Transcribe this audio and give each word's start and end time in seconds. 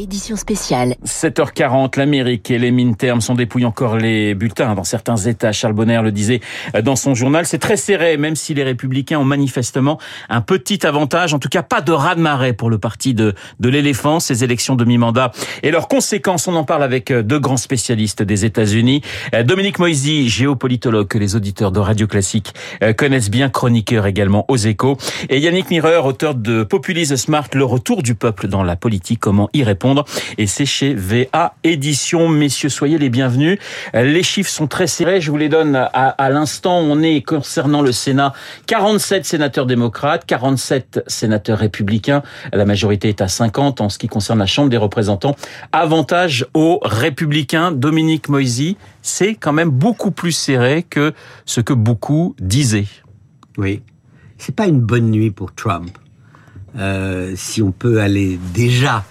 édition 0.00 0.36
spéciale. 0.36 0.94
7h40, 1.04 1.98
l'Amérique 1.98 2.50
et 2.50 2.58
les 2.58 2.70
midterms 2.70 3.20
sont 3.20 3.34
dépouillés 3.34 3.66
encore 3.66 3.96
les 3.96 4.34
bulletins 4.34 4.74
dans 4.74 4.84
certains 4.84 5.16
États. 5.16 5.52
Charles 5.52 5.74
Bonner 5.74 6.00
le 6.02 6.12
disait 6.12 6.40
dans 6.82 6.96
son 6.96 7.14
journal. 7.14 7.46
C'est 7.46 7.58
très 7.58 7.76
serré, 7.76 8.16
même 8.16 8.36
si 8.36 8.54
les 8.54 8.62
républicains 8.62 9.18
ont 9.18 9.24
manifestement 9.24 9.98
un 10.28 10.40
petit 10.40 10.86
avantage. 10.86 11.34
En 11.34 11.38
tout 11.38 11.48
cas, 11.48 11.62
pas 11.62 11.80
de 11.80 11.92
raz-de-marée 11.92 12.52
pour 12.52 12.70
le 12.70 12.78
parti 12.78 13.14
de, 13.14 13.34
de 13.60 13.68
l'éléphant. 13.68 14.20
Ces 14.20 14.42
élections 14.44 14.74
de 14.74 14.84
mi-mandat 14.84 15.32
et 15.62 15.70
leurs 15.70 15.88
conséquences, 15.88 16.48
on 16.48 16.54
en 16.54 16.64
parle 16.64 16.82
avec 16.82 17.12
deux 17.12 17.38
grands 17.38 17.56
spécialistes 17.56 18.22
des 18.22 18.44
États-Unis. 18.44 19.02
Dominique 19.44 19.78
Moisy, 19.78 20.28
géopolitologue 20.28 21.08
que 21.08 21.18
les 21.18 21.36
auditeurs 21.36 21.72
de 21.72 21.80
Radio 21.80 22.06
Classique 22.06 22.54
connaissent 22.96 23.30
bien, 23.30 23.48
chroniqueur 23.48 24.06
également 24.06 24.44
aux 24.48 24.56
échos. 24.56 24.96
Et 25.28 25.38
Yannick 25.38 25.70
Mireur, 25.70 26.06
auteur 26.06 26.34
de 26.34 26.62
Populisme 26.62 27.16
Smart, 27.16 27.46
le 27.52 27.64
retour 27.64 28.02
du 28.02 28.14
peuple 28.14 28.48
dans 28.48 28.62
la 28.62 28.76
politique, 28.76 29.20
comment 29.20 29.50
y 29.52 29.62
répondre? 29.62 29.89
Et 30.38 30.46
c'est 30.46 30.66
chez 30.66 30.94
VA 30.94 31.54
Édition. 31.64 32.28
Messieurs, 32.28 32.68
soyez 32.68 32.98
les 32.98 33.10
bienvenus. 33.10 33.58
Les 33.94 34.22
chiffres 34.22 34.50
sont 34.50 34.66
très 34.66 34.86
serrés. 34.86 35.20
Je 35.20 35.30
vous 35.30 35.36
les 35.36 35.48
donne 35.48 35.76
à, 35.76 36.30
l'instant. 36.30 36.78
On 36.78 37.02
est 37.02 37.22
concernant 37.22 37.82
le 37.82 37.92
Sénat 37.92 38.32
47 38.66 39.24
sénateurs 39.24 39.66
démocrates, 39.66 40.24
47 40.26 41.04
sénateurs 41.06 41.58
républicains. 41.58 42.22
La 42.52 42.64
majorité 42.64 43.08
est 43.08 43.20
à 43.20 43.28
50 43.28 43.80
en 43.80 43.88
ce 43.88 43.98
qui 43.98 44.08
concerne 44.08 44.38
la 44.38 44.46
Chambre 44.46 44.70
des 44.70 44.76
représentants. 44.76 45.34
Avantage 45.72 46.46
aux 46.54 46.80
républicains. 46.82 47.72
Dominique 47.72 48.28
Moisy, 48.28 48.76
c'est 49.02 49.34
quand 49.34 49.52
même 49.52 49.70
beaucoup 49.70 50.10
plus 50.10 50.32
serré 50.32 50.82
que 50.82 51.12
ce 51.44 51.60
que 51.60 51.72
beaucoup 51.72 52.34
disaient. 52.38 52.88
Oui. 53.58 53.82
C'est 54.38 54.54
pas 54.54 54.66
une 54.66 54.80
bonne 54.80 55.10
nuit 55.10 55.30
pour 55.30 55.54
Trump. 55.54 55.90
Euh, 56.78 57.32
si 57.36 57.62
on 57.62 57.72
peut 57.72 58.00
aller 58.00 58.38
déjà 58.54 59.04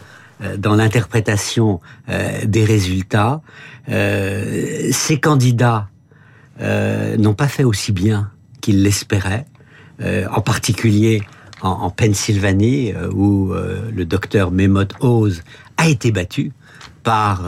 dans 0.57 0.75
l'interprétation 0.75 1.79
euh, 2.09 2.45
des 2.45 2.63
résultats, 2.63 3.41
euh, 3.89 4.89
ces 4.91 5.19
candidats 5.19 5.87
n'ont 7.17 7.35
pas 7.35 7.47
fait 7.47 7.63
aussi 7.63 7.93
bien 7.93 8.31
qu'ils 8.59 8.83
l'espéraient, 8.83 9.45
en 10.03 10.41
particulier 10.41 11.23
en, 11.61 11.69
en 11.69 11.89
Pennsylvanie, 11.89 12.93
où 13.13 13.53
le 13.53 14.03
docteur 14.03 14.51
Mehmet 14.51 14.89
Oz 14.99 15.41
a 15.77 15.87
été 15.87 16.11
battu 16.11 16.51
par 17.03 17.45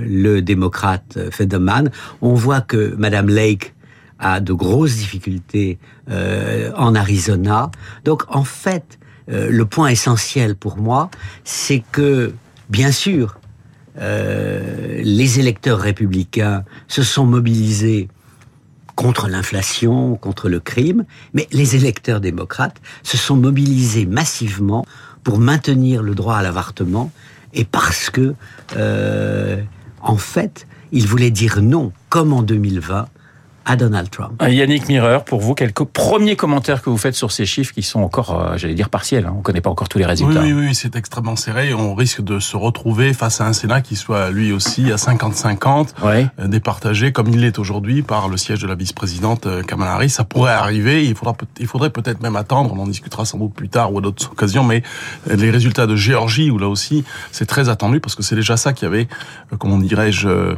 le 0.00 0.40
démocrate 0.40 1.18
Federman. 1.30 1.90
On 2.22 2.32
voit 2.32 2.62
que 2.62 2.94
Madame 2.96 3.28
Lake 3.28 3.74
a 4.18 4.40
de 4.40 4.54
grosses 4.54 4.96
difficultés 4.96 5.78
en 6.08 6.94
Arizona. 6.94 7.70
Donc 8.06 8.22
en 8.28 8.44
fait, 8.44 8.98
euh, 9.30 9.50
le 9.50 9.66
point 9.66 9.88
essentiel 9.88 10.54
pour 10.56 10.76
moi, 10.76 11.10
c'est 11.44 11.82
que, 11.92 12.32
bien 12.68 12.92
sûr, 12.92 13.38
euh, 13.98 15.00
les 15.02 15.40
électeurs 15.40 15.80
républicains 15.80 16.64
se 16.88 17.02
sont 17.02 17.26
mobilisés 17.26 18.08
contre 18.94 19.28
l'inflation, 19.28 20.16
contre 20.16 20.48
le 20.48 20.60
crime, 20.60 21.04
mais 21.34 21.46
les 21.52 21.76
électeurs 21.76 22.20
démocrates 22.20 22.80
se 23.02 23.16
sont 23.16 23.36
mobilisés 23.36 24.06
massivement 24.06 24.86
pour 25.22 25.38
maintenir 25.38 26.02
le 26.02 26.14
droit 26.14 26.36
à 26.36 26.42
l'avortement 26.42 27.10
et 27.52 27.64
parce 27.64 28.10
que, 28.10 28.34
euh, 28.76 29.62
en 30.00 30.16
fait, 30.16 30.66
ils 30.92 31.06
voulaient 31.06 31.30
dire 31.30 31.62
non, 31.62 31.92
comme 32.08 32.32
en 32.32 32.42
2020, 32.42 33.08
à 33.66 33.74
Donald 33.74 34.08
Trump. 34.08 34.40
Euh, 34.42 34.48
Yannick 34.48 34.88
Mireur, 34.88 35.24
pour 35.24 35.40
vous, 35.40 35.54
quelques 35.54 35.84
premiers 35.84 36.36
commentaires 36.36 36.82
que 36.82 36.88
vous 36.88 36.96
faites 36.96 37.16
sur 37.16 37.32
ces 37.32 37.46
chiffres 37.46 37.74
qui 37.74 37.82
sont 37.82 38.00
encore, 38.00 38.40
euh, 38.40 38.56
j'allais 38.56 38.74
dire, 38.74 38.88
partiels. 38.88 39.26
Hein. 39.26 39.32
On 39.34 39.38
ne 39.38 39.42
connaît 39.42 39.60
pas 39.60 39.70
encore 39.70 39.88
tous 39.88 39.98
les 39.98 40.06
résultats. 40.06 40.40
Oui, 40.40 40.52
oui, 40.52 40.68
oui 40.68 40.74
c'est 40.74 40.94
extrêmement 40.94 41.34
serré. 41.34 41.74
On 41.74 41.94
risque 41.96 42.22
de 42.22 42.38
se 42.38 42.56
retrouver 42.56 43.12
face 43.12 43.40
à 43.40 43.46
un 43.46 43.52
Sénat 43.52 43.80
qui 43.80 43.96
soit 43.96 44.30
lui 44.30 44.52
aussi 44.52 44.92
à 44.92 44.96
50-50, 44.96 46.00
ouais. 46.04 46.28
Euh, 46.38 46.46
départagé 46.46 47.10
comme 47.10 47.26
il 47.28 47.40
l'est 47.40 47.58
aujourd'hui 47.58 48.02
par 48.02 48.28
le 48.28 48.36
siège 48.36 48.60
de 48.60 48.68
la 48.68 48.76
vice-présidente 48.76 49.48
Kamala 49.66 49.94
Harris. 49.94 50.10
Ça 50.10 50.22
pourrait 50.22 50.52
arriver. 50.52 51.04
Il 51.04 51.16
faudra, 51.16 51.36
il 51.58 51.66
faudrait 51.66 51.90
peut-être 51.90 52.22
même 52.22 52.36
attendre. 52.36 52.72
On 52.72 52.80
en 52.80 52.86
discutera 52.86 53.24
sans 53.24 53.38
doute 53.38 53.52
plus 53.52 53.68
tard 53.68 53.92
ou 53.92 53.98
à 53.98 54.00
d'autres 54.00 54.30
occasions. 54.30 54.62
Mais 54.62 54.84
les 55.28 55.50
résultats 55.50 55.88
de 55.88 55.96
Géorgie, 55.96 56.52
où 56.52 56.58
là 56.58 56.68
aussi, 56.68 57.04
c'est 57.32 57.46
très 57.46 57.68
attendu 57.68 57.98
parce 57.98 58.14
que 58.14 58.22
c'est 58.22 58.36
déjà 58.36 58.56
ça 58.56 58.72
qui 58.72 58.84
avait, 58.84 59.08
comment 59.58 59.78
dirais-je, 59.78 60.54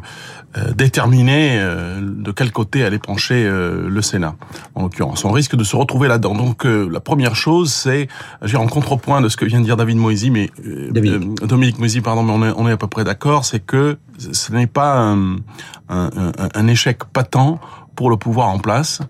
déterminé 0.75 1.59
de 1.59 2.33
quel 2.33 2.53
côté 2.53 2.85
allait 2.85 2.98
pencher 2.99 3.45
euh, 3.47 3.89
le 3.89 4.03
Sénat, 4.03 4.35
en 4.75 4.83
l'occurrence. 4.83 5.25
On 5.25 5.33
risque 5.33 5.57
de 5.57 5.65
se 5.65 5.77
retrouver 5.77 6.09
là-dedans. 6.09 6.35
Donc 6.35 6.67
euh, 6.67 6.89
la 6.91 7.01
première 7.01 7.35
chose, 7.35 7.73
c'est, 7.73 8.09
en 8.55 8.67
contrepoint 8.67 9.21
de 9.21 9.29
ce 9.29 9.37
que 9.37 9.45
vient 9.45 9.61
de 9.61 9.65
dire 9.65 9.77
David 9.77 9.97
Moisy, 9.97 10.31
mais 10.31 10.51
euh, 10.67 10.91
Dominique, 10.91 11.45
Dominique 11.45 11.79
Moisy, 11.79 12.01
pardon, 12.01 12.23
mais 12.23 12.33
on 12.33 12.45
est, 12.45 12.53
on 12.57 12.69
est 12.69 12.73
à 12.73 12.77
peu 12.77 12.87
près 12.87 13.05
d'accord, 13.05 13.45
c'est 13.45 13.61
que 13.61 13.99
ce 14.19 14.53
n'est 14.53 14.67
pas 14.67 14.99
un, 14.99 15.37
un, 15.89 16.11
un 16.55 16.67
échec 16.67 17.05
patent 17.13 17.61
pour 17.99 18.11
le 18.11 18.17
pouvoir 18.17 18.47
en 18.47 18.61
place, 18.61 19.01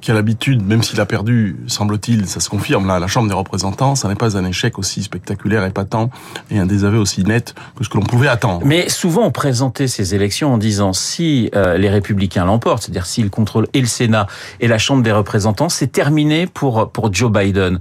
qui 0.00 0.10
a 0.10 0.14
l'habitude, 0.14 0.66
même 0.66 0.82
s'il 0.82 1.00
a 1.00 1.06
perdu, 1.06 1.58
semble-t-il, 1.68 2.26
ça 2.26 2.40
se 2.40 2.50
confirme 2.50 2.88
là, 2.88 2.94
à 2.94 2.98
la 2.98 3.06
Chambre 3.06 3.28
des 3.28 3.36
représentants, 3.36 3.94
ça 3.94 4.08
n'est 4.08 4.16
pas 4.16 4.36
un 4.36 4.44
échec 4.44 4.80
aussi 4.80 5.04
spectaculaire 5.04 5.64
et 5.64 5.70
patent 5.70 6.10
et 6.50 6.58
un 6.58 6.66
désaveu 6.66 6.98
aussi 6.98 7.22
net 7.22 7.54
que 7.76 7.84
ce 7.84 7.88
que 7.88 7.98
l'on 7.98 8.02
pouvait 8.02 8.26
attendre. 8.26 8.62
Mais 8.64 8.88
souvent 8.88 9.22
on 9.26 9.30
présentait 9.30 9.86
ces 9.86 10.16
élections 10.16 10.52
en 10.54 10.58
disant 10.58 10.92
si 10.92 11.50
euh, 11.54 11.78
les 11.78 11.88
républicains 11.88 12.44
l'emportent, 12.44 12.82
c'est-à-dire 12.82 13.06
s'ils 13.06 13.30
contrôlent 13.30 13.68
et 13.74 13.80
le 13.80 13.86
Sénat 13.86 14.26
et 14.58 14.66
la 14.66 14.78
Chambre 14.78 15.04
des 15.04 15.12
représentants, 15.12 15.68
c'est 15.68 15.92
terminé 15.92 16.48
pour 16.48 16.90
pour 16.90 17.14
Joe 17.14 17.30
Biden 17.30 17.78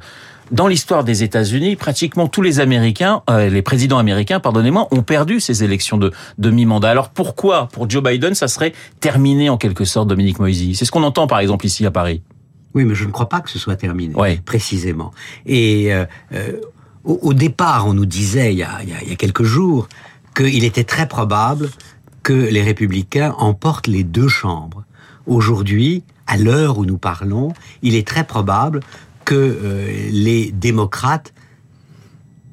dans 0.52 0.68
l'histoire 0.68 1.04
des 1.04 1.24
États-Unis, 1.24 1.76
pratiquement 1.76 2.28
tous 2.28 2.42
les 2.42 2.60
Américains, 2.60 3.24
euh, 3.30 3.50
les 3.50 3.62
présidents 3.62 3.98
américains, 3.98 4.40
pardonnez-moi, 4.40 4.88
ont 4.92 5.02
perdu 5.02 5.40
ces 5.40 5.64
élections 5.64 5.98
de, 5.98 6.12
de 6.38 6.50
mi-mandat. 6.50 6.90
Alors 6.90 7.10
pourquoi, 7.10 7.68
pour 7.68 7.90
Joe 7.90 8.04
Biden, 8.04 8.36
ça 8.36 8.48
serait 8.48 8.74
terminé 9.00 9.50
en 9.50 9.58
quelque 9.58 9.86
sorte, 9.86 10.08
Dominique 10.10 10.40
Moisy? 10.40 10.76
C'est 10.76 10.86
ce 10.86 10.92
qu'on 10.92 11.04
entend 11.04 11.28
par 11.28 11.40
exemple 11.40 11.66
ici 11.66 11.86
à 11.86 11.92
Paris. 11.92 12.22
Oui, 12.74 12.86
mais 12.86 12.96
je 12.96 13.06
ne 13.06 13.12
crois 13.12 13.30
pas 13.30 13.42
que 13.42 13.50
ce 13.50 13.60
soit 13.60 13.76
terminé, 13.76 14.14
ouais. 14.16 14.42
précisément. 14.46 15.12
Et 15.46 15.94
euh, 15.94 16.06
euh, 16.34 16.54
au, 17.04 17.20
au, 17.22 17.34
départ, 17.34 17.88
on 17.88 17.94
nous 17.94 18.06
disait, 18.06 18.54
il 18.54 18.60
y 18.60 18.64
a, 18.64 18.80
il 18.84 19.10
y 19.10 19.14
a 19.14 19.16
quelques 19.16 19.44
jours, 19.44 19.90
qu'il 20.36 20.64
était 20.64 20.86
très 20.86 21.08
probable 21.08 21.70
que 22.24 22.34
les 22.34 22.62
républicains 22.62 23.36
emportent 23.40 23.88
les 23.88 24.04
deux 24.04 24.28
chambres. 24.28 24.84
Aujourd'hui, 25.26 26.04
à 26.28 26.38
l'heure 26.38 26.78
où 26.78 26.86
nous 26.86 26.98
parlons, 26.98 27.54
il 27.82 27.96
est 27.96 28.08
très 28.08 28.24
probable 28.24 28.80
que 29.32 29.36
euh, 29.36 30.10
les 30.12 30.52
démocrates 30.52 31.34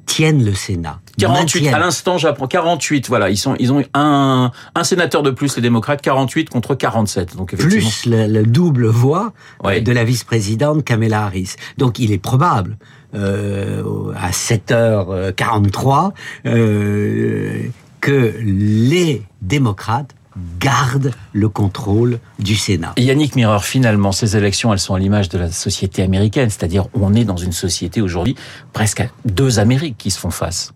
tiennent 0.05 0.45
le 0.45 0.53
Sénat. 0.53 1.01
48 1.17 1.67
à 1.67 1.79
l'instant, 1.79 2.17
j'apprends 2.17 2.47
48. 2.47 3.09
Voilà, 3.09 3.29
ils 3.29 3.35
sont 3.35 3.57
ils 3.59 3.73
ont 3.73 3.83
un 3.93 4.51
un 4.75 4.83
sénateur 4.85 5.21
de 5.21 5.29
plus 5.29 5.57
les 5.57 5.61
démocrates 5.61 6.01
48 6.01 6.49
contre 6.49 6.75
47. 6.75 7.35
Donc 7.35 7.53
plus 7.57 8.05
le, 8.05 8.27
le 8.27 8.43
double 8.43 8.87
voix 8.87 9.33
ouais. 9.65 9.81
de 9.81 9.91
la 9.91 10.05
vice-présidente 10.05 10.85
Kamala 10.85 11.25
Harris. 11.25 11.55
Donc 11.77 11.99
il 11.99 12.13
est 12.13 12.17
probable 12.17 12.77
euh, 13.13 14.13
à 14.15 14.31
7h43 14.31 16.11
euh, 16.45 17.63
que 17.99 18.35
les 18.39 19.23
démocrates 19.41 20.15
garde 20.59 21.11
le 21.33 21.49
contrôle 21.49 22.19
du 22.39 22.55
Sénat. 22.55 22.93
Et 22.97 23.03
Yannick 23.03 23.35
Mireur, 23.35 23.63
finalement, 23.63 24.11
ces 24.11 24.37
élections, 24.37 24.73
elles 24.73 24.79
sont 24.79 24.93
à 24.93 24.99
l'image 24.99 25.29
de 25.29 25.37
la 25.37 25.51
société 25.51 26.03
américaine, 26.03 26.49
c'est-à-dire 26.49 26.87
on 26.93 27.13
est 27.13 27.25
dans 27.25 27.37
une 27.37 27.51
société 27.51 28.01
aujourd'hui 28.01 28.35
presque 28.73 29.01
à 29.01 29.07
deux 29.25 29.59
Amériques 29.59 29.97
qui 29.97 30.11
se 30.11 30.19
font 30.19 30.31
face. 30.31 30.73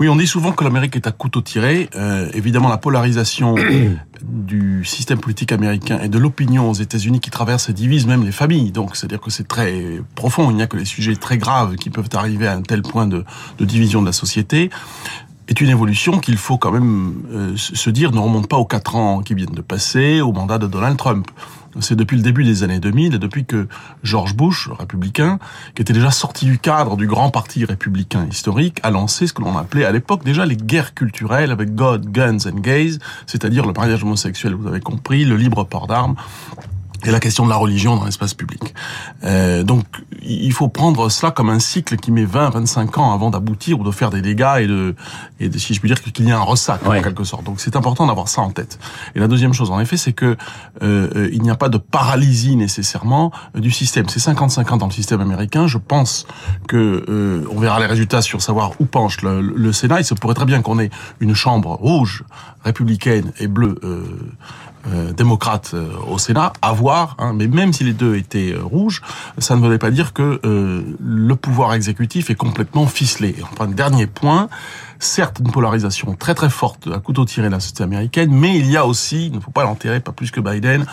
Oui, 0.00 0.08
on 0.08 0.16
dit 0.16 0.26
souvent 0.26 0.50
que 0.50 0.64
l'Amérique 0.64 0.96
est 0.96 1.06
à 1.06 1.12
couteau 1.12 1.40
tiré. 1.40 1.88
Euh, 1.94 2.28
évidemment, 2.34 2.68
la 2.68 2.78
polarisation 2.78 3.54
du 4.22 4.84
système 4.84 5.18
politique 5.20 5.52
américain 5.52 6.00
et 6.02 6.08
de 6.08 6.18
l'opinion 6.18 6.68
aux 6.68 6.74
États-Unis 6.74 7.20
qui 7.20 7.30
traverse 7.30 7.68
et 7.68 7.72
divise 7.72 8.06
même 8.06 8.24
les 8.24 8.32
familles. 8.32 8.72
Donc, 8.72 8.96
c'est-à-dire 8.96 9.20
que 9.20 9.30
c'est 9.30 9.46
très 9.46 10.00
profond. 10.16 10.50
Il 10.50 10.56
n'y 10.56 10.62
a 10.62 10.66
que 10.66 10.76
les 10.76 10.84
sujets 10.84 11.14
très 11.14 11.38
graves 11.38 11.76
qui 11.76 11.90
peuvent 11.90 12.08
arriver 12.14 12.48
à 12.48 12.54
un 12.54 12.62
tel 12.62 12.82
point 12.82 13.06
de, 13.06 13.24
de 13.58 13.64
division 13.64 14.00
de 14.00 14.06
la 14.06 14.12
société 14.12 14.68
est 15.48 15.60
une 15.60 15.70
évolution 15.70 16.18
qu'il 16.18 16.36
faut 16.36 16.58
quand 16.58 16.72
même 16.72 17.14
euh, 17.32 17.56
se 17.56 17.90
dire 17.90 18.12
ne 18.12 18.18
remonte 18.18 18.48
pas 18.48 18.56
aux 18.56 18.64
quatre 18.64 18.96
ans 18.96 19.20
qui 19.20 19.34
viennent 19.34 19.50
de 19.50 19.60
passer, 19.60 20.20
au 20.20 20.32
mandat 20.32 20.58
de 20.58 20.66
Donald 20.66 20.96
Trump. 20.96 21.30
C'est 21.80 21.96
depuis 21.96 22.16
le 22.16 22.22
début 22.22 22.44
des 22.44 22.62
années 22.62 22.78
2000 22.78 23.14
et 23.14 23.18
depuis 23.18 23.44
que 23.44 23.66
George 24.04 24.36
Bush, 24.36 24.70
républicain, 24.78 25.38
qui 25.74 25.82
était 25.82 25.92
déjà 25.92 26.12
sorti 26.12 26.44
du 26.44 26.58
cadre 26.58 26.96
du 26.96 27.08
grand 27.08 27.30
parti 27.30 27.64
républicain 27.64 28.26
historique, 28.30 28.78
a 28.84 28.90
lancé 28.90 29.26
ce 29.26 29.32
que 29.32 29.42
l'on 29.42 29.58
appelait 29.58 29.84
à 29.84 29.90
l'époque 29.90 30.24
déjà 30.24 30.46
les 30.46 30.56
guerres 30.56 30.94
culturelles 30.94 31.50
avec 31.50 31.74
God, 31.74 32.12
Guns 32.12 32.38
and 32.46 32.60
Gays, 32.60 32.98
c'est-à-dire 33.26 33.66
le 33.66 33.72
mariage 33.72 34.04
homosexuel, 34.04 34.54
vous 34.54 34.68
avez 34.68 34.80
compris, 34.80 35.24
le 35.24 35.36
libre 35.36 35.64
port 35.64 35.88
d'armes, 35.88 36.14
et 37.04 37.10
la 37.10 37.20
question 37.20 37.44
de 37.44 37.50
la 37.50 37.56
religion 37.56 37.96
dans 37.96 38.04
l'espace 38.04 38.34
public. 38.34 38.74
Euh, 39.24 39.62
donc, 39.62 39.84
il 40.22 40.52
faut 40.52 40.68
prendre 40.68 41.08
cela 41.10 41.30
comme 41.30 41.50
un 41.50 41.58
cycle 41.58 41.96
qui 41.96 42.10
met 42.12 42.24
20, 42.24 42.50
25 42.50 42.98
ans 42.98 43.12
avant 43.12 43.30
d'aboutir 43.30 43.80
ou 43.80 43.84
de 43.84 43.90
faire 43.90 44.10
des 44.10 44.22
dégâts 44.22 44.60
et 44.60 44.66
de, 44.66 44.94
et 45.40 45.48
de, 45.48 45.58
si 45.58 45.74
je 45.74 45.80
puis 45.80 45.88
dire, 45.88 46.00
qu'il 46.00 46.26
y 46.26 46.32
a 46.32 46.38
un 46.38 46.42
ressac 46.42 46.86
en 46.86 47.02
quelque 47.02 47.24
sorte. 47.24 47.44
Donc, 47.44 47.60
c'est 47.60 47.76
important 47.76 48.06
d'avoir 48.06 48.28
ça 48.28 48.42
en 48.42 48.50
tête. 48.50 48.78
Et 49.14 49.20
la 49.20 49.28
deuxième 49.28 49.52
chose, 49.52 49.70
en 49.70 49.80
effet, 49.80 49.96
c'est 49.96 50.12
que 50.12 50.36
euh, 50.82 51.10
euh 51.14 51.30
il 51.32 51.42
n'y 51.42 51.50
a 51.50 51.56
pas 51.56 51.68
de 51.68 51.78
paralysie 51.78 52.56
nécessairement 52.56 53.32
euh, 53.56 53.60
du 53.60 53.70
système. 53.70 54.08
C'est 54.08 54.20
50-50 54.20 54.78
dans 54.78 54.86
le 54.86 54.92
système 54.92 55.20
américain. 55.20 55.66
Je 55.66 55.78
pense 55.78 56.26
que 56.68 57.04
euh, 57.08 57.46
on 57.50 57.58
verra 57.58 57.80
les 57.80 57.86
résultats 57.86 58.22
sur 58.22 58.40
savoir 58.40 58.72
où 58.78 58.84
penche 58.84 59.22
le, 59.22 59.40
le 59.40 59.72
Sénat. 59.72 60.00
Il 60.00 60.04
se 60.04 60.14
pourrait 60.14 60.34
très 60.34 60.44
bien 60.44 60.62
qu'on 60.62 60.78
ait 60.78 60.90
une 61.20 61.34
chambre 61.34 61.72
rouge 61.74 62.24
républicaine 62.64 63.32
et 63.38 63.46
bleue. 63.46 63.78
Euh, 64.86 65.04
euh, 65.04 65.12
démocrate 65.12 65.72
euh, 65.74 65.90
au 66.08 66.18
Sénat, 66.18 66.52
à 66.62 66.72
voir, 66.72 67.16
hein, 67.18 67.32
mais 67.34 67.46
même 67.46 67.72
si 67.72 67.84
les 67.84 67.92
deux 67.92 68.16
étaient 68.16 68.52
euh, 68.52 68.62
rouges, 68.62 69.02
ça 69.38 69.56
ne 69.56 69.66
veut 69.66 69.78
pas 69.78 69.90
dire 69.90 70.12
que 70.12 70.40
le 70.44 71.36
pouvoir 71.36 71.74
exécutif 71.74 72.30
est 72.30 72.34
complètement 72.34 72.86
ficelé. 72.86 73.36
enfin, 73.52 73.66
dernier 73.66 74.06
point, 74.06 74.48
certes 74.98 75.40
une 75.40 75.50
polarisation 75.50 76.14
très 76.14 76.34
très 76.34 76.50
forte 76.50 76.88
à 76.92 76.98
couteau 76.98 77.24
tiré 77.24 77.48
de 77.48 77.52
la 77.52 77.60
société 77.60 77.82
américaine, 77.82 78.30
mais 78.32 78.58
il 78.58 78.70
y 78.70 78.76
a 78.76 78.86
aussi, 78.86 79.26
il 79.26 79.32
ne 79.32 79.40
faut 79.40 79.50
pas 79.50 79.64
l'enterrer, 79.64 80.00
pas 80.00 80.12
plus 80.12 80.30
que 80.30 80.40
Biden, 80.40 80.86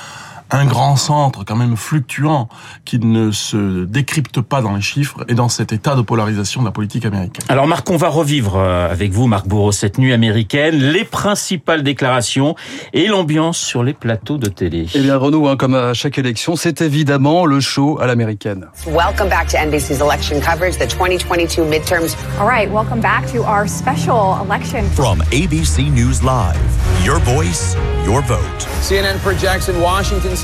un 0.51 0.65
grand 0.65 0.98
centre 0.98 1.44
quand 1.45 1.56
même 1.56 1.77
fluctuant 1.77 2.50
qui 2.86 3.00
ne 3.00 3.31
se 3.31 3.86
décrypte 3.86 4.42
pas 4.42 4.62
dans 4.62 4.75
les 4.75 4.81
chiffres 4.81 5.24
et 5.27 5.33
dans 5.33 5.50
cet 5.50 5.71
état 5.71 5.95
de 5.95 6.01
polarisation 6.01 6.62
de 6.62 6.65
la 6.65 6.71
politique 6.71 7.06
américaine. 7.06 7.45
Alors 7.48 7.68
Marc, 7.68 7.89
on 7.89 7.98
va 7.98 8.09
revivre 8.09 8.57
euh, 8.57 8.92
avec 8.92 9.12
vous, 9.12 9.27
Marc 9.27 9.48
Bourreau, 9.48 9.71
cette 9.71 9.98
nuit 9.98 10.13
américaine, 10.13 10.75
les 10.75 11.06
principales 11.06 11.83
déclarations 11.83 12.56
et 12.94 13.07
l'ambiance 13.07 13.57
sur 13.57 13.83
les 13.83 13.94
plateaux 13.94 14.38
de 14.38 14.48
télé. 14.48 14.88
Eh 14.94 15.00
bien 15.00 15.18
Renaud, 15.18 15.48
hein, 15.48 15.56
comme 15.56 15.74
à 15.74 15.94
chaque 15.94 16.18
élection, 16.18 16.56
c'est 16.56 16.81
évidemment 16.81 17.45
le 17.45 17.59
show 17.59 18.00
à 18.01 18.07
l'américaine. 18.07 18.68
Welcome 18.88 19.30
back 19.30 19.47
to 19.50 19.57
NBC's 19.57 20.01
election 20.01 20.42
coverage, 20.42 20.77
the 20.77 20.88
2022 20.88 21.63
midterms. 21.63 22.15
All 22.39 22.47
right, 22.47 22.69
welcome 22.69 23.00
back 23.00 23.25
to 23.31 23.44
our 23.44 23.68
special 23.68 24.38
election. 24.44 24.86
From 24.95 25.21
ABC 25.31 25.92
News 25.92 26.21
Live, 26.24 26.59
your 27.06 27.19
voice, 27.19 27.75
your 28.06 28.21
vote. 28.21 28.68
CNN 28.81 29.18
projects 29.19 29.69
in 29.69 29.80
Washington 29.80 30.36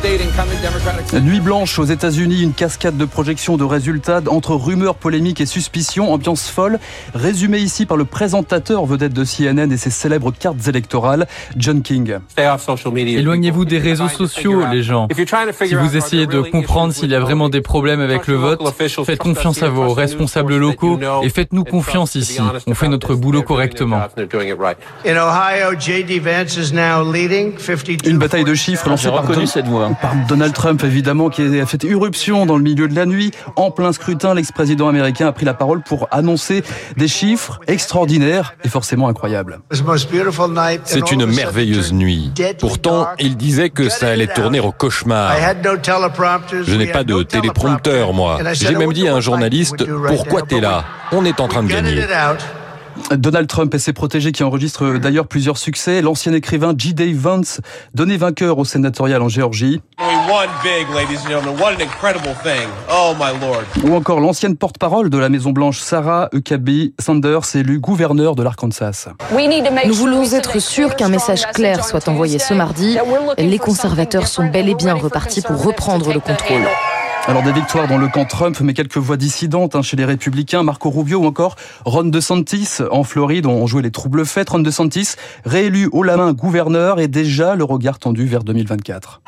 Nuit 1.22 1.40
blanche 1.40 1.80
aux 1.80 1.86
États-Unis, 1.86 2.44
une 2.44 2.54
cascade 2.54 2.98
de 2.98 3.06
projections 3.06 3.58
de 3.58 3.64
résultats 3.64 4.22
entre 4.28 4.54
rumeurs 4.54 4.96
polémiques 4.96 5.42
et 5.42 5.46
suspicions, 5.46 6.14
ambiance 6.14 6.50
folle, 6.50 6.80
résumée 7.16 7.60
ici 7.60 7.86
par 7.86 7.98
le 7.98 8.06
présentateur 8.06 8.86
vedette 8.86 9.14
de 9.14 9.24
CNN 9.24 9.72
et 9.72 9.78
ses 9.78 9.90
célèbres 9.90 10.32
cartes 10.32 10.68
électorales, 10.68 11.28
John 11.56 11.82
King. 11.82 12.18
Éloignez-vous 12.38 13.66
des 13.66 13.80
réseaux 13.80 14.08
sociaux, 14.10 14.64
les 14.72 14.84
gens. 14.84 15.08
Si 15.66 15.74
vous 15.74 15.98
essayez 15.98 16.28
de 16.28 16.42
comprendre 16.42 16.94
s'il 16.94 17.10
y 17.10 17.16
a 17.16 17.20
vraiment 17.20 17.50
des 17.50 17.62
problèmes 17.62 18.02
avec 18.02 18.28
le 18.28 18.36
vote, 18.36 18.62
faites 19.06 19.20
confiance 19.20 19.64
à 19.64 19.70
vos 19.70 19.94
responsables 19.94 20.58
locaux 20.58 21.00
et 21.24 21.30
faites-nous 21.30 21.64
confiance 21.64 22.16
ici. 22.16 22.40
On 22.68 22.76
fait 22.76 22.88
notre 22.88 23.16
boulot 23.16 23.42
correctement. 23.42 24.02
Une 28.06 28.18
bataille 28.18 28.44
de 28.44 28.54
chiffres 28.54 28.90
lancée 28.90 29.10
par 29.10 29.26
cette 29.48 29.68
voix. 29.68 29.87
Par 29.94 30.14
Donald 30.28 30.54
Trump, 30.54 30.84
évidemment, 30.84 31.30
qui 31.30 31.60
a 31.60 31.66
fait 31.66 31.84
irruption 31.84 32.46
dans 32.46 32.58
le 32.58 32.64
milieu 32.64 32.88
de 32.88 32.96
la 32.96 33.06
nuit. 33.06 33.32
En 33.56 33.72
plein 33.72 33.92
scrutin, 33.92 34.34
l'ex-président 34.34 34.88
américain 34.88 35.28
a 35.28 35.32
pris 35.32 35.46
la 35.46 35.54
parole 35.54 35.82
pour 35.82 36.08
annoncer 36.12 36.64
des 36.96 37.08
chiffres 37.08 37.60
extraordinaires 37.68 38.56
et 38.64 38.70
forcément 38.70 39.08
incroyables. 39.08 39.60
C'est 40.84 41.12
une 41.12 41.26
merveilleuse 41.26 41.94
nuit. 41.94 42.32
Pourtant, 42.60 43.08
il 43.20 43.38
disait 43.38 43.70
que 43.70 43.90
ça 43.90 44.10
allait 44.10 44.28
tourner 44.28 44.60
au 44.60 44.72
cauchemar. 44.72 45.36
Je 46.52 46.76
n'ai 46.76 46.88
pas 46.88 47.04
de 47.04 47.24
téléprompteur, 47.24 48.14
moi. 48.14 48.40
J'ai 48.54 48.76
même 48.76 48.94
dit 48.94 49.08
à 49.08 49.16
un 49.16 49.22
journaliste, 49.22 49.86
pourquoi 50.08 50.42
t'es 50.42 50.60
là? 50.60 50.86
On 51.12 51.24
est 51.26 51.40
en 51.40 51.48
train 51.48 51.64
de 51.64 51.70
gagner. 51.70 52.02
Donald 53.12 53.48
Trump 53.48 53.74
et 53.74 53.80
ses 53.80 53.94
protégés 53.94 54.32
qui 54.32 54.44
enregistrent 54.44 55.00
d'ailleurs 55.00 55.28
plusieurs 55.28 55.58
succès. 55.58 56.02
L'ancien 56.02 56.34
écrivain 56.34 56.74
G. 56.78 56.94
Dave 56.94 57.16
Vance, 57.16 57.62
donné 57.94 58.18
vainqueur 58.18 58.58
au 58.58 58.66
sénatorial 58.66 59.22
en 59.22 59.30
Géorgie. 59.30 59.82
Ou 63.84 63.96
encore 63.96 64.20
l'ancienne 64.20 64.58
porte-parole 64.58 65.10
de 65.10 65.18
la 65.18 65.30
Maison-Blanche, 65.30 65.80
Sarah 65.80 66.30
Huckabee 66.34 66.94
Sanders, 67.00 67.56
élue 67.56 67.80
gouverneur 67.80 68.36
de 68.36 68.44
l'Arkansas. 68.44 69.10
Nous 69.86 69.94
voulons 69.94 70.32
être 70.34 70.60
sûrs 70.60 70.96
qu'un 70.96 71.10
message 71.10 71.48
clair 71.54 71.86
soit 71.86 72.08
envoyé 72.08 72.40
ce 72.40 72.54
mardi. 72.54 72.98
Les 73.38 73.60
conservateurs 73.60 74.28
sont 74.28 74.48
bel 74.48 74.70
et 74.70 74.76
bien 74.76 74.96
repartis 74.96 75.42
pour 75.42 75.64
reprendre 75.64 76.14
le 76.14 76.20
contrôle. 76.20 76.68
Alors 77.28 77.44
des 77.44 77.52
victoires 77.52 77.90
dans 77.90 77.98
le 77.98 78.08
camp 78.08 78.24
Trump, 78.24 78.58
mais 78.62 78.74
quelques 78.74 78.98
voix 78.98 79.18
dissidentes 79.18 79.76
hein, 79.76 79.82
chez 79.82 79.98
les 79.98 80.06
républicains, 80.06 80.64
Marco 80.64 80.90
Rubio 80.90 81.20
ou 81.20 81.26
encore 81.26 81.58
Ron 81.84 82.06
DeSantis 82.06 82.78
en 82.90 83.04
Floride, 83.04 83.46
ont 83.46 83.68
joué 83.68 83.82
les 83.82 83.92
troubles 83.92 84.26
faits. 84.26 84.50
Ron 84.50 84.60
DeSantis, 84.60 85.16
réélu 85.46 85.90
haut 85.92 86.04
la 86.04 86.16
main 86.16 86.32
gouverneur, 86.32 87.02
et 87.02 87.10
déjà 87.10 87.56
le 87.56 87.66
regard 87.66 88.00
tendu 88.00 88.26
vers 88.28 88.46
2024. 88.46 89.22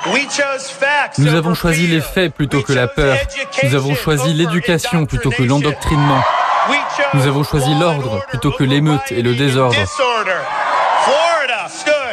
Nous 1.18 1.34
avons 1.34 1.54
choisi 1.54 1.88
les 1.88 2.00
faits 2.00 2.34
plutôt 2.34 2.62
que 2.62 2.72
la 2.72 2.88
peur. 2.88 3.18
Nous 3.64 3.76
avons 3.76 3.96
choisi 3.96 4.34
l'éducation 4.34 5.06
plutôt 5.06 5.30
que 5.30 5.44
l'endoctrinement. 5.44 6.24
Nous 7.14 7.28
avons 7.28 7.44
choisi 7.44 7.78
l'ordre 7.78 8.26
plutôt 8.30 8.52
que 8.52 8.64
l'émeute 8.64 9.12
et 9.12 9.22
le 9.22 9.36
désordre. 9.36 9.76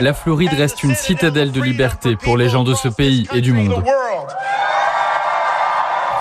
La 0.00 0.14
Floride 0.14 0.52
reste 0.52 0.82
une 0.82 0.96
citadelle 0.96 1.52
de 1.52 1.62
liberté 1.62 2.16
pour 2.16 2.36
les 2.36 2.48
gens 2.48 2.64
de 2.64 2.74
ce 2.74 2.88
pays 2.88 3.28
et 3.32 3.40
du 3.40 3.52
monde. 3.52 3.84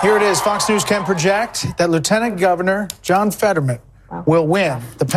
Here 0.02 0.16
it 0.16 0.22
is. 0.22 0.40
Fox 0.40 0.68
News 0.68 0.84
can 0.84 1.04
project 1.04 1.66
that 1.78 1.88
Lieutenant 1.88 2.38
Governor 2.38 2.86
John 3.02 3.30
Fetterman 3.30 3.78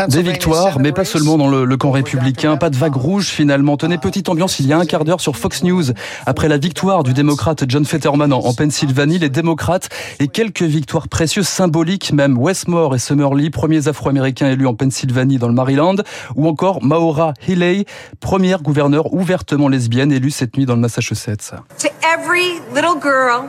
Des 0.09 0.21
victoires, 0.21 0.79
mais 0.79 0.91
pas 0.91 1.05
seulement 1.05 1.37
dans 1.37 1.47
le, 1.47 1.77
camp 1.77 1.91
républicain. 1.91 2.57
Pas 2.57 2.69
de 2.69 2.75
vague 2.75 2.95
rouge 2.95 3.27
finalement. 3.27 3.77
Tenez, 3.77 3.97
petite 3.97 4.29
ambiance 4.29 4.59
il 4.59 4.67
y 4.67 4.73
a 4.73 4.77
un 4.77 4.85
quart 4.85 5.05
d'heure 5.05 5.21
sur 5.21 5.37
Fox 5.37 5.63
News. 5.63 5.83
Après 6.25 6.47
la 6.47 6.57
victoire 6.57 7.03
du 7.03 7.13
démocrate 7.13 7.63
John 7.67 7.85
Fetterman 7.85 8.33
en, 8.33 8.53
Pennsylvanie, 8.53 9.19
les 9.19 9.29
démocrates 9.29 9.89
et 10.19 10.27
quelques 10.27 10.63
victoires 10.63 11.07
précieuses, 11.07 11.47
symboliques 11.47 12.13
même. 12.13 12.37
Westmore 12.37 12.95
et 12.95 12.99
Summerlee, 12.99 13.49
premiers 13.49 13.87
afro-américains 13.87 14.49
élus 14.49 14.67
en 14.67 14.73
Pennsylvanie 14.73 15.37
dans 15.37 15.47
le 15.47 15.53
Maryland. 15.53 15.95
Ou 16.35 16.47
encore 16.47 16.83
Maura 16.83 17.33
Healey, 17.47 17.85
première 18.19 18.61
gouverneure 18.61 19.13
ouvertement 19.13 19.67
lesbienne 19.67 20.11
élue 20.11 20.31
cette 20.31 20.57
nuit 20.57 20.65
dans 20.65 20.75
le 20.75 20.81
Massachusetts. 20.81 21.53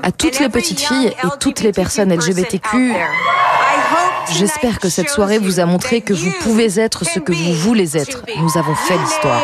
À 0.02 0.12
toutes 0.12 0.38
les 0.38 0.48
petites 0.48 0.80
filles 0.80 1.06
et 1.06 1.28
toutes 1.38 1.60
les 1.60 1.72
personnes 1.72 2.14
LGBTQ, 2.14 2.92
j'espère 4.32 4.78
que 4.78 4.88
cette 4.88 5.08
soirée 5.08 5.38
vous 5.38 5.60
a 5.60 5.66
montré 5.66 6.00
que 6.00 6.12
vous 6.12 6.30
pouvez 6.42 6.78
être 6.78 7.04
ce 7.04 7.18
que 7.18 7.32
vous 7.32 7.54
voulez 7.54 7.96
être. 7.96 8.24
Nous 8.38 8.58
avons 8.58 8.74
fait 8.74 8.96
l'histoire. 8.98 9.40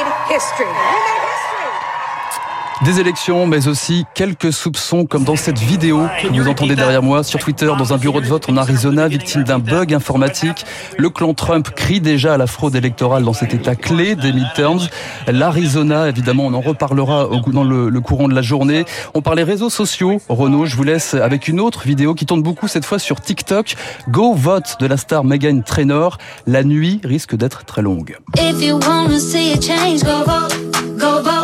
Des 2.85 3.01
élections, 3.01 3.47
mais 3.47 3.69
aussi 3.69 4.05
quelques 4.15 4.53
soupçons, 4.53 5.07
comme 5.07 5.25
dans 5.25 5.35
cette 5.35 5.59
vidéo 5.59 6.03
que 6.21 6.29
vous 6.29 6.47
entendez 6.47 6.77
derrière 6.77 7.03
moi 7.03 7.25
sur 7.25 7.41
Twitter, 7.41 7.71
dans 7.79 7.95
un 7.95 7.97
bureau 7.97 8.21
de 8.21 8.27
vote 8.27 8.51
en 8.51 8.57
Arizona, 8.59 9.09
victime 9.09 9.45
d'un 9.45 9.59
bug 9.59 9.95
informatique. 9.95 10.67
Le 10.99 11.09
clan 11.09 11.33
Trump 11.33 11.71
crie 11.75 12.01
déjà 12.01 12.35
à 12.35 12.37
la 12.37 12.47
fraude 12.47 12.77
électorale 12.77 13.25
dans 13.25 13.33
cet 13.33 13.55
état 13.55 13.77
clé 13.77 14.15
des 14.15 14.31
midterms. 14.31 14.81
L'Arizona, 15.27 16.11
évidemment, 16.11 16.45
on 16.47 16.53
en 16.53 16.61
reparlera 16.61 17.29
dans 17.47 17.65
le, 17.65 17.89
le, 17.89 18.01
courant 18.01 18.29
de 18.29 18.35
la 18.35 18.43
journée. 18.43 18.85
On 19.15 19.23
parle 19.23 19.37
des 19.37 19.45
réseaux 19.45 19.71
sociaux. 19.71 20.21
Renaud, 20.29 20.67
je 20.67 20.77
vous 20.77 20.85
laisse 20.85 21.15
avec 21.15 21.49
une 21.49 21.61
autre 21.61 21.85
vidéo 21.85 22.15
qui 22.15 22.27
tourne 22.27 22.43
beaucoup 22.43 22.69
cette 22.69 22.85
fois 22.85 22.99
sur 22.99 23.23
TikTok. 23.23 23.75
Go 24.11 24.35
vote 24.35 24.77
de 24.81 24.87
la 24.87 24.99
star 24.99 25.25
Megan 25.25 25.63
Trainor. 25.63 26.19
La 26.47 26.63
nuit 26.63 27.01
risque 27.05 27.37
d'être 27.37 27.65
très 27.65 27.81
longue. 27.81 28.19
If 28.37 28.63
you 28.63 28.79
see 29.19 29.53
a 29.53 29.61
change, 29.61 30.03
go 30.03 30.25
vote, 30.27 30.55
go 30.99 31.23
vote. 31.23 31.36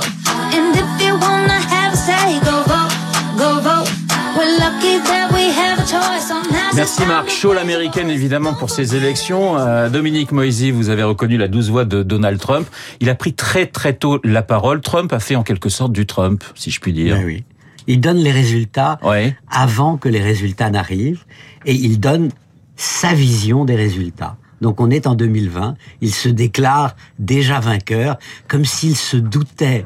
Merci 6.75 7.05
Marc. 7.07 7.29
Chaud 7.29 7.53
l'américaine 7.53 8.11
évidemment 8.11 8.55
pour 8.55 8.71
ces 8.71 8.97
élections. 8.97 9.59
Euh, 9.59 9.89
Dominique 9.89 10.33
Moisy, 10.33 10.71
vous 10.71 10.89
avez 10.89 11.03
reconnu 11.03 11.37
la 11.37 11.49
douce 11.49 11.69
voix 11.69 11.85
de 11.85 12.03
Donald 12.03 12.41
Trump. 12.41 12.67
Il 13.01 13.11
a 13.11 13.15
pris 13.15 13.35
très 13.35 13.67
très 13.67 13.93
tôt 13.93 14.21
la 14.25 14.43
parole. 14.43 14.81
Trump 14.81 15.13
a 15.13 15.21
fait 15.21 15.37
en 15.37 15.43
quelque 15.43 15.69
sorte 15.69 15.93
du 15.93 16.07
Trump, 16.07 16.43
si 16.55 16.71
je 16.71 16.81
puis 16.81 16.93
dire. 16.93 17.17
Oui, 17.19 17.25
oui. 17.25 17.45
Il 17.87 18.01
donne 18.01 18.19
les 18.19 18.33
résultats 18.33 18.99
avant 19.51 19.97
que 19.97 20.09
les 20.09 20.21
résultats 20.21 20.71
n'arrivent 20.71 21.25
et 21.67 21.75
il 21.75 22.01
donne 22.01 22.31
sa 22.77 23.13
vision 23.13 23.65
des 23.65 23.77
résultats. 23.77 24.37
Donc 24.61 24.81
on 24.81 24.91
est 24.91 25.07
en 25.07 25.15
2020, 25.15 25.75
il 26.01 26.15
se 26.15 26.29
déclare 26.29 26.95
déjà 27.19 27.59
vainqueur, 27.59 28.17
comme 28.47 28.65
s'il 28.65 28.97
se 28.97 29.17
doutait 29.17 29.85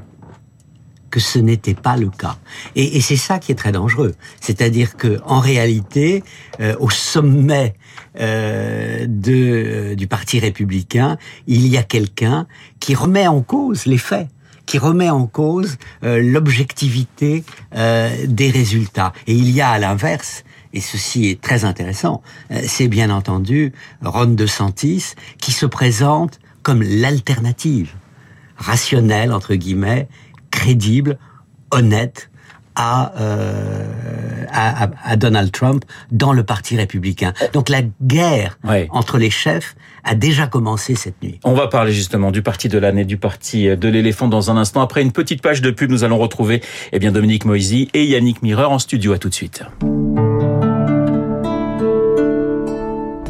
que 1.17 1.21
ce 1.23 1.39
n'était 1.39 1.73
pas 1.73 1.97
le 1.97 2.11
cas. 2.11 2.37
Et, 2.75 3.01
c'est 3.01 3.17
ça 3.17 3.39
qui 3.39 3.51
est 3.51 3.55
très 3.55 3.73
dangereux. 3.73 4.15
C'est-à-dire 4.39 4.99
que 4.99 5.19
en 5.25 5.41
réalité, 5.41 6.23
euh, 6.61 6.77
au 6.79 6.91
sommet 6.91 7.73
euh, 8.21 9.07
de, 9.09 9.33
euh, 9.33 9.95
du 9.95 10.09
Parti 10.09 10.39
républicain, 10.41 11.17
il 11.47 11.69
y 11.69 11.79
a 11.79 11.83
quelqu'un 11.83 12.47
qui 12.81 12.95
remet 12.95 13.27
en 13.27 13.41
cause 13.41 13.87
les 13.87 13.97
faits 13.97 14.29
qui 14.67 14.77
remet 14.77 15.09
en 15.09 15.27
cause 15.29 15.77
l'objectivité 16.03 17.45
des 17.73 18.51
résultats. 18.51 19.13
Et 19.29 19.33
il 19.33 19.53
y 19.53 19.61
a 19.61 19.71
à 19.71 19.79
l'inverse 19.79 20.43
et 20.73 20.81
ceci 20.81 21.29
est 21.29 21.41
très 21.41 21.65
intéressant, 21.65 22.21
c'est 22.67 22.89
bien 22.89 23.11
entendu 23.11 23.73
Ron 24.03 24.35
DeSantis 24.35 25.15
qui 25.39 25.53
se 25.53 25.67
présente 25.67 26.41
comme 26.65 26.83
l'alternative 26.83 27.95
rationnelle, 28.57 29.33
entre 29.33 29.55
guillemets, 29.55 30.09
crédible, 30.51 31.19
honnête 31.71 32.31
euh, 32.79 34.45
à, 34.53 34.91
à, 35.03 35.17
Donald 35.17 35.51
Trump 35.51 35.85
dans 36.13 36.35
le 36.35 36.45
Parti 36.45 36.77
républicain. 36.77 37.33
Donc 37.55 37.71
la 37.71 37.81
guerre 38.03 38.59
entre 38.91 39.17
les 39.19 39.31
chefs 39.31 39.75
a 40.05 40.15
déjà 40.15 40.47
commencé 40.47 40.95
cette 40.95 41.23
nuit. 41.23 41.41
On 41.45 41.55
va 41.55 41.69
parler 41.69 41.93
justement 41.93 42.31
du 42.31 42.43
parti 42.43 42.69
de 42.69 42.79
l'année, 42.79 43.05
du 43.05 43.17
parti 43.17 43.75
de 43.77 43.89
l'éléphant 43.89 44.29
dans 44.29 44.51
un 44.51 44.57
instant. 44.59 44.83
Après 44.83 45.03
une 45.03 45.13
petite 45.13 45.41
page 45.43 45.63
de 45.63 45.71
pub, 45.71 45.91
nous 45.91 46.05
allons 46.05 46.19
retrouver 46.19 46.63
eh 46.93 46.99
bien 46.99 47.13
Dominique 47.13 47.47
Moisy 47.47 47.89
et 47.95 48.05
Yannick 48.05 48.43
Mireur 48.43 48.71
en 48.71 48.79
studio. 48.79 49.15
À 49.15 49.19
tout 49.19 49.31
de 49.31 49.35
suite. 49.35 49.63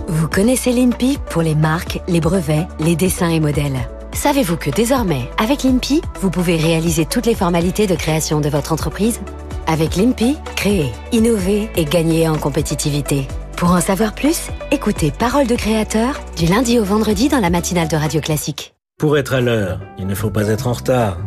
Vous 0.09 0.29
connaissez 0.29 0.73
l'INPI 0.73 1.19
pour 1.31 1.43
les 1.43 1.55
marques, 1.55 2.01
les 2.09 2.21
brevets, 2.21 2.67
les 2.81 2.97
dessins 2.97 3.31
et 3.31 3.41
modèles. 3.41 3.89
Savez-vous 4.17 4.57
que 4.57 4.71
désormais, 4.71 5.29
avec 5.37 5.63
l'INPI, 5.63 6.01
vous 6.23 6.31
pouvez 6.31 6.57
réaliser 6.57 7.05
toutes 7.05 7.27
les 7.27 7.35
formalités 7.35 7.87
de 7.87 7.95
création 7.95 8.41
de 8.41 8.49
votre 8.49 8.73
entreprise? 8.73 9.21
Avec 9.67 9.95
l'INPI, 9.95 10.39
créer, 10.57 10.91
innover 11.13 11.69
et 11.77 11.85
gagner 11.85 12.27
en 12.27 12.37
compétitivité. 12.37 13.29
Pour 13.59 13.73
en 13.73 13.81
savoir 13.83 14.15
plus, 14.15 14.49
écoutez 14.71 15.11
Parole 15.11 15.47
de 15.47 15.55
créateur 15.55 16.19
du 16.35 16.47
lundi 16.47 16.79
au 16.79 16.83
vendredi 16.83 17.29
dans 17.29 17.41
la 17.41 17.51
matinale 17.51 17.89
de 17.89 17.97
Radio 17.97 18.23
Classique. 18.23 18.75
Pour 18.99 19.19
être 19.19 19.35
à 19.35 19.43
l'heure, 19.43 19.81
il 19.99 20.07
ne 20.07 20.15
faut 20.15 20.31
pas 20.31 20.49
être 20.49 20.67
en 20.67 20.73
retard. 20.73 21.19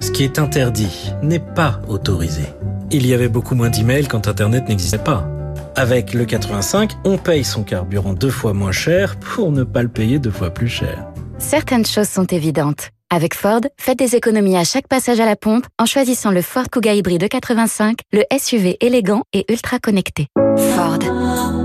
Ce 0.00 0.10
qui 0.10 0.24
est 0.24 0.38
interdit 0.38 1.12
n'est 1.22 1.40
pas 1.40 1.82
autorisé. 1.88 2.44
Il 2.90 3.06
y 3.06 3.12
avait 3.12 3.28
beaucoup 3.28 3.54
moins 3.54 3.68
d'emails 3.68 4.08
quand 4.08 4.28
Internet 4.28 4.66
n'existait 4.66 4.96
pas. 4.96 5.28
Avec 5.76 6.14
le 6.14 6.24
85, 6.24 6.92
on 7.04 7.18
paye 7.18 7.44
son 7.44 7.64
carburant 7.64 8.14
deux 8.14 8.30
fois 8.30 8.54
moins 8.54 8.72
cher 8.72 9.16
pour 9.16 9.52
ne 9.52 9.62
pas 9.62 9.82
le 9.82 9.90
payer 9.90 10.18
deux 10.18 10.30
fois 10.30 10.48
plus 10.48 10.68
cher. 10.68 11.09
Certaines 11.40 11.86
choses 11.86 12.08
sont 12.08 12.26
évidentes. 12.26 12.90
Avec 13.08 13.34
Ford, 13.34 13.62
faites 13.76 13.98
des 13.98 14.14
économies 14.14 14.56
à 14.56 14.62
chaque 14.62 14.86
passage 14.86 15.18
à 15.18 15.26
la 15.26 15.34
pompe 15.34 15.66
en 15.78 15.86
choisissant 15.86 16.30
le 16.30 16.42
Ford 16.42 16.68
Kuga 16.70 16.94
hybride 16.94 17.28
85, 17.28 17.98
le 18.12 18.22
SUV 18.38 18.76
élégant 18.80 19.22
et 19.32 19.50
ultra 19.50 19.78
connecté. 19.80 20.28
Ford. 20.76 21.00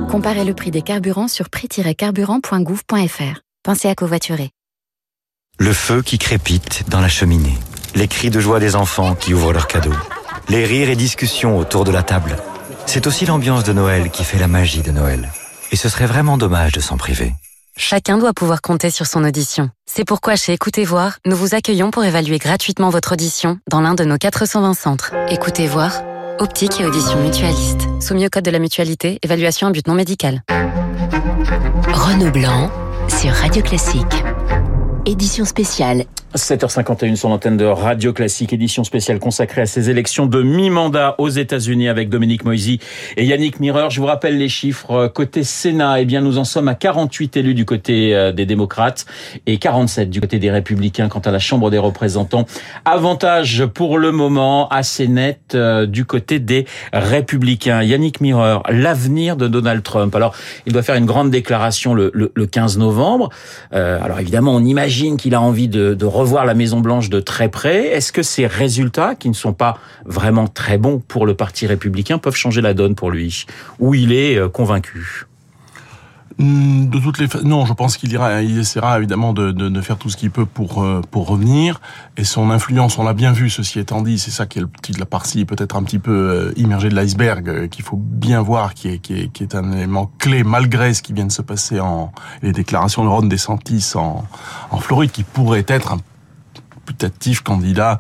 Comparez 0.10 0.46
le 0.46 0.56
prix 0.56 0.72
des 0.72 0.82
carburants 0.82 1.28
sur 1.28 1.50
prix-carburant.gouv.fr. 1.50 3.42
Pensez 3.64 3.88
à 3.90 3.96
covoiturer. 3.96 4.50
Le 5.60 5.74
feu 5.74 6.02
qui 6.02 6.18
crépite 6.18 6.90
dans 6.90 7.02
la 7.02 7.10
cheminée. 7.10 7.58
Les 7.96 8.08
cris 8.08 8.30
de 8.30 8.40
joie 8.40 8.60
des 8.60 8.76
enfants 8.76 9.14
qui 9.14 9.34
ouvrent 9.34 9.54
leurs 9.54 9.68
cadeaux. 9.68 9.94
Les 10.50 10.66
rires 10.66 10.90
et 10.90 10.96
discussions 10.96 11.58
autour 11.58 11.84
de 11.84 11.92
la 11.92 12.02
table. 12.02 12.38
C'est 12.86 13.08
aussi 13.08 13.26
l'ambiance 13.26 13.64
de 13.64 13.74
Noël 13.74 14.10
qui 14.10 14.24
fait 14.24 14.40
la 14.40 14.48
magie 14.48 14.82
de 14.82 14.92
Noël. 14.92 15.30
Et 15.72 15.76
ce 15.76 15.90
serait 15.90 16.08
vraiment 16.08 16.38
dommage 16.38 16.72
de 16.72 16.80
s'en 16.80 16.98
priver. 16.98 17.34
Chacun 17.78 18.18
doit 18.18 18.34
pouvoir 18.34 18.62
compter 18.62 18.90
sur 18.90 19.06
son 19.06 19.26
audition. 19.26 19.70
C'est 19.86 20.06
pourquoi 20.06 20.38
chez 20.38 20.54
Écoutez 20.54 20.86
Voir, 20.86 21.20
nous 21.26 21.36
vous 21.36 21.56
accueillons 21.56 21.92
pour 21.92 22.06
évaluer 22.06 22.38
gratuitement 22.38 22.90
votre 22.90 23.12
audition 23.14 23.60
dans 23.70 23.82
l'un 23.82 23.96
de 23.96 24.06
nos 24.06 24.18
420 24.18 24.74
centres. 24.74 25.14
Écoutez 25.30 25.68
Voir, 25.68 26.02
optique 26.40 26.80
et 26.80 26.86
audition 26.86 27.22
mutualiste. 27.22 27.82
Soumis 28.00 28.28
au 28.28 28.30
code 28.30 28.46
de 28.46 28.52
la 28.52 28.60
mutualité, 28.60 29.20
évaluation 29.24 29.68
à 29.68 29.72
but 29.72 29.86
non 29.88 29.94
médical. 29.94 30.42
Renaud 31.92 32.32
Blanc 32.32 32.72
sur 33.10 33.34
Radio 33.34 33.62
Classique. 33.62 34.24
Édition 35.06 35.44
spéciale 35.44 36.06
7h51 36.36 37.16
sur 37.16 37.30
l'antenne 37.30 37.56
de 37.56 37.64
Radio 37.64 38.12
Classique, 38.12 38.52
édition 38.52 38.84
spéciale 38.84 39.20
consacrée 39.20 39.62
à 39.62 39.66
ces 39.66 39.90
élections 39.90 40.26
de 40.26 40.42
mi-mandat 40.42 41.16
aux 41.18 41.30
États-Unis 41.30 41.88
avec 41.88 42.10
Dominique 42.10 42.44
Moisy 42.44 42.80
et 43.16 43.26
Yannick 43.26 43.62
Mireur. 43.62 43.90
Je 43.90 44.02
vous 44.02 44.06
rappelle 44.06 44.38
les 44.38 44.50
chiffres. 44.50 45.08
Côté 45.08 45.46
Sénat, 45.46 46.02
eh 46.02 46.06
bien, 46.06 46.20
nous 46.20 46.38
en 46.38 46.44
sommes 46.44 46.68
à 46.68 46.76
48 46.76 47.38
élus 47.38 47.54
du 47.54 47.64
côté 47.64 48.14
euh, 48.14 48.34
des 48.34 48.46
démocrates 48.46 49.06
et 49.46 49.58
47 49.58 50.10
du 50.10 50.20
côté 50.20 50.38
des 50.38 50.52
républicains 50.52 51.08
quant 51.08 51.20
à 51.20 51.32
la 51.32 51.40
Chambre 51.40 51.72
des 51.72 51.78
représentants. 51.78 52.46
Avantage 52.84 53.66
pour 53.66 53.98
le 53.98 54.12
moment 54.12 54.68
assez 54.68 55.08
net 55.08 55.54
euh, 55.56 55.86
du 55.86 56.04
côté 56.04 56.40
des 56.40 56.66
républicains. 56.92 57.82
Yannick 57.82 58.20
Mireur, 58.20 58.64
l'avenir 58.70 59.38
de 59.38 59.48
Donald 59.48 59.84
Trump. 59.84 60.14
Alors, 60.14 60.36
il 60.66 60.74
doit 60.74 60.84
faire 60.84 60.96
une 60.96 61.06
grande 61.06 61.32
déclaration 61.32 61.94
le, 61.94 62.12
le, 62.14 62.46
15 62.46 62.78
novembre. 62.78 63.30
Euh, 63.74 64.00
alors, 64.04 64.20
évidemment, 64.20 64.54
on 64.54 64.66
imagine 64.66 65.16
qu'il 65.16 65.34
a 65.34 65.42
envie 65.42 65.70
de, 65.70 65.94
de 65.94 66.06
voir 66.26 66.46
la 66.46 66.54
Maison 66.54 66.82
Blanche 66.82 67.10
de 67.10 67.20
très 67.20 67.50
près. 67.50 67.88
Est-ce 67.88 68.12
que 68.12 68.24
ces 68.24 68.48
résultats, 68.48 69.16
qui 69.16 69.30
ne 69.30 69.34
sont 69.34 69.54
pas 69.54 69.78
vraiment 70.06 70.48
très 70.48 70.78
bons 70.78 71.00
pour 71.00 71.26
le 71.26 71.34
Parti 71.36 71.68
républicain, 71.68 72.18
peuvent 72.18 72.36
changer 72.36 72.62
la 72.62 72.74
donne 72.74 72.96
pour 72.96 73.12
lui? 73.12 73.46
Ou 73.80 73.94
il 73.94 74.12
est 74.12 74.38
euh, 74.38 74.50
convaincu? 74.50 75.26
Hmm, 76.38 76.90
de 76.90 77.00
toutes 77.00 77.20
les 77.20 77.28
non, 77.46 77.66
je 77.66 77.72
pense 77.72 77.96
qu'il 77.96 78.12
ira, 78.12 78.42
il 78.42 78.60
essaiera 78.60 78.98
évidemment 78.98 79.32
de, 79.32 79.82
faire 79.82 79.98
tout 79.98 80.10
ce 80.10 80.18
qu'il 80.18 80.32
peut 80.32 80.46
pour 80.46 80.84
euh, 80.84 81.00
pour 81.10 81.28
revenir. 81.28 81.80
Et 82.18 82.26
son 82.26 82.50
influence, 82.50 82.98
on 82.98 83.06
l'a 83.06 83.14
bien 83.14 83.32
vu. 83.32 83.50
Ceci 83.50 83.80
étant 83.80 84.02
dit, 84.02 84.20
c'est 84.20 84.32
ça 84.32 84.46
qui 84.46 84.60
est 84.60 85.00
la 85.00 85.06
partie 85.06 85.46
peut-être 85.46 85.78
un 85.78 85.84
petit 85.84 86.00
peu 86.00 86.12
euh, 86.12 86.54
immergé 86.58 86.90
de 86.90 86.96
l'iceberg 86.96 87.70
qu'il 87.70 87.86
faut 87.86 87.96
bien 87.96 88.42
voir, 88.42 88.74
qui 88.74 88.90
est, 88.90 88.98
qui 88.98 89.14
est 89.14 89.28
qui 89.32 89.44
est 89.44 89.56
un 89.56 89.72
élément 89.72 90.12
clé 90.20 90.44
malgré 90.44 90.94
ce 90.94 91.02
qui 91.02 91.14
vient 91.14 91.26
de 91.26 91.32
se 91.32 91.42
passer 91.42 91.80
en 91.80 92.12
les 92.42 92.52
déclarations 92.52 93.06
de 93.06 93.10
Ron 93.10 93.24
DeSantis 93.24 93.94
en 93.96 94.26
en 94.72 94.78
Floride, 94.80 95.12
qui 95.12 95.24
pourrait 95.24 95.64
être 95.68 95.94
un 95.94 96.00
putatif 96.86 97.42
candidat 97.42 98.00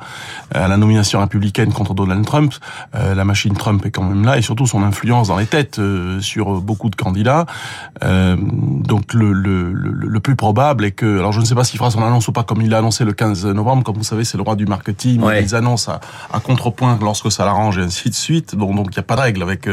à 0.52 0.68
la 0.68 0.78
nomination 0.78 1.20
républicaine 1.20 1.74
contre 1.74 1.94
Donald 1.94 2.26
Trump. 2.26 2.54
Euh, 2.96 3.16
la 3.16 3.26
machine 3.26 3.54
Trump 3.54 3.86
est 3.86 3.92
quand 3.92 4.04
même 4.04 4.26
là 4.26 4.38
et 4.38 4.42
surtout 4.42 4.68
son 4.68 4.84
influence 4.84 5.28
dans 5.28 5.38
les 5.38 5.46
têtes 5.46 5.80
euh, 5.80 6.20
sur 6.22 6.62
beaucoup 6.62 6.90
de 6.90 6.96
candidats. 6.96 7.46
Euh, 8.04 8.36
donc 8.40 9.14
le, 9.14 9.34
le, 9.34 9.72
le, 9.74 10.20
plus 10.20 10.36
probable 10.36 10.86
est 10.86 10.92
que, 10.92 11.20
alors 11.20 11.32
je 11.32 11.40
ne 11.40 11.46
sais 11.46 11.56
pas 11.56 11.64
s'il 11.64 11.78
fera 11.78 11.92
son 11.92 12.04
annonce 12.04 12.28
ou 12.28 12.32
pas 12.32 12.44
comme 12.44 12.62
il 12.62 12.70
l'a 12.70 12.80
annoncé 12.80 13.04
le 13.04 13.14
15 13.14 13.46
novembre, 13.48 13.84
comme 13.84 13.98
vous 13.98 14.04
savez 14.04 14.24
c'est 14.24 14.38
le 14.38 14.44
roi 14.44 14.56
du 14.56 14.66
marketing, 14.66 15.22
il 15.42 15.56
annonce 15.56 15.90
à, 15.90 16.00
à 16.32 16.40
contrepoint 16.40 16.98
lorsque 17.02 17.32
ça 17.32 17.46
l'arrange 17.46 17.78
et 17.78 17.82
ainsi 17.82 18.10
de 18.10 18.16
suite. 18.16 18.56
Donc 18.56 18.76
donc 18.76 18.88
il 18.88 18.98
n'y 18.98 19.00
a 19.00 19.04
pas 19.04 19.16
de 19.16 19.22
règle 19.22 19.42
avec 19.44 19.70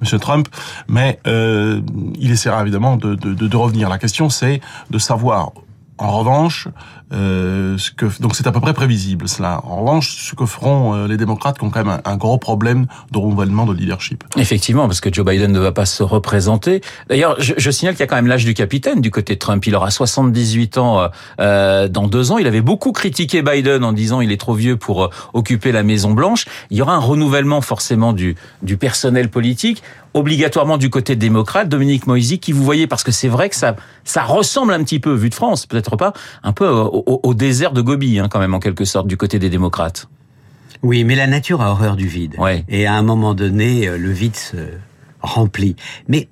Monsieur 0.00 0.18
Trump, 0.18 0.48
mais 0.88 1.20
il 1.26 2.30
essaiera 2.30 2.62
évidemment 2.62 2.96
de, 2.96 3.14
de, 3.14 3.34
de 3.34 3.56
revenir. 3.56 3.88
La 3.88 3.98
question 3.98 4.28
c'est 4.28 4.60
de 4.90 4.98
savoir 4.98 5.52
en 5.98 6.18
revanche, 6.18 6.68
euh, 7.12 7.78
ce 7.78 7.92
que, 7.92 8.06
donc 8.20 8.34
c'est 8.34 8.46
à 8.46 8.52
peu 8.52 8.60
près 8.60 8.74
prévisible 8.74 9.28
cela. 9.28 9.60
En 9.64 9.76
revanche, 9.76 10.16
ce 10.16 10.34
que 10.34 10.44
feront 10.44 10.94
euh, 10.94 11.06
les 11.06 11.16
démocrates 11.16 11.58
qui 11.58 11.64
ont 11.64 11.70
quand 11.70 11.84
même 11.84 12.00
un, 12.04 12.16
gros 12.16 12.38
problème 12.38 12.86
de 13.12 13.18
renouvellement 13.18 13.64
de 13.64 13.72
leadership. 13.72 14.24
Effectivement, 14.36 14.86
parce 14.86 15.00
que 15.00 15.12
Joe 15.12 15.24
Biden 15.24 15.52
ne 15.52 15.60
va 15.60 15.70
pas 15.70 15.86
se 15.86 16.02
représenter. 16.02 16.80
D'ailleurs, 17.08 17.36
je, 17.40 17.54
je, 17.56 17.70
signale 17.70 17.94
qu'il 17.94 18.00
y 18.00 18.04
a 18.04 18.06
quand 18.06 18.16
même 18.16 18.26
l'âge 18.26 18.44
du 18.44 18.54
capitaine 18.54 19.00
du 19.00 19.10
côté 19.10 19.34
de 19.34 19.38
Trump. 19.38 19.64
Il 19.66 19.74
aura 19.76 19.90
78 19.90 20.78
ans 20.78 21.00
euh, 21.00 21.08
euh, 21.40 21.88
dans 21.88 22.08
deux 22.08 22.32
ans. 22.32 22.38
Il 22.38 22.46
avait 22.46 22.60
beaucoup 22.60 22.92
critiqué 22.92 23.42
Biden 23.42 23.84
en 23.84 23.92
disant 23.92 24.20
il 24.20 24.32
est 24.32 24.40
trop 24.40 24.54
vieux 24.54 24.76
pour 24.76 25.10
occuper 25.32 25.70
la 25.70 25.84
Maison 25.84 26.10
Blanche. 26.10 26.46
Il 26.70 26.76
y 26.76 26.82
aura 26.82 26.94
un 26.94 27.00
renouvellement 27.00 27.60
forcément 27.60 28.12
du, 28.12 28.34
du 28.62 28.76
personnel 28.76 29.28
politique 29.28 29.82
obligatoirement 30.16 30.78
du 30.78 30.88
côté 30.88 31.14
démocrate, 31.14 31.68
Dominique 31.68 32.06
Moisy, 32.06 32.38
qui 32.38 32.52
vous 32.52 32.64
voyez, 32.64 32.86
parce 32.86 33.04
que 33.04 33.12
c'est 33.12 33.28
vrai 33.28 33.50
que 33.50 33.54
ça, 33.54 33.76
ça 34.04 34.22
ressemble 34.22 34.72
un 34.72 34.82
petit 34.82 34.98
peu, 34.98 35.12
vu 35.12 35.28
de 35.28 35.34
France, 35.34 35.66
peut-être 35.66 35.96
pas, 35.96 36.14
un 36.42 36.52
peu 36.52 36.66
au, 37.04 37.34
désert 37.34 37.72
de 37.72 37.80
Gobi, 37.80 38.18
hein, 38.18 38.28
quand 38.30 38.38
même, 38.38 38.54
en 38.54 38.60
quelque 38.60 38.84
sorte, 38.84 39.06
du 39.06 39.16
côté 39.16 39.38
des 39.38 39.50
démocrates. 39.50 40.08
Oui, 40.82 41.04
mais 41.04 41.14
la 41.14 41.26
nature 41.26 41.62
a 41.62 41.70
horreur 41.70 41.96
du 41.96 42.06
vide. 42.06 42.36
Et 42.68 42.86
à 42.86 42.94
un 42.94 43.02
moment 43.02 43.34
donné, 43.34 43.88
euh, 43.88 43.98
le 43.98 44.10
vide 44.10 44.36
se 44.36 44.56
remplit. 45.20 45.76
Mais 46.08 46.28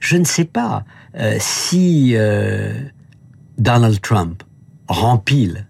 je 0.00 0.16
ne 0.16 0.24
sais 0.24 0.44
pas 0.44 0.84
euh, 1.18 1.36
si 1.40 2.12
euh, 2.14 2.74
Donald 3.58 4.00
Trump 4.00 4.42
rempile 4.88 5.66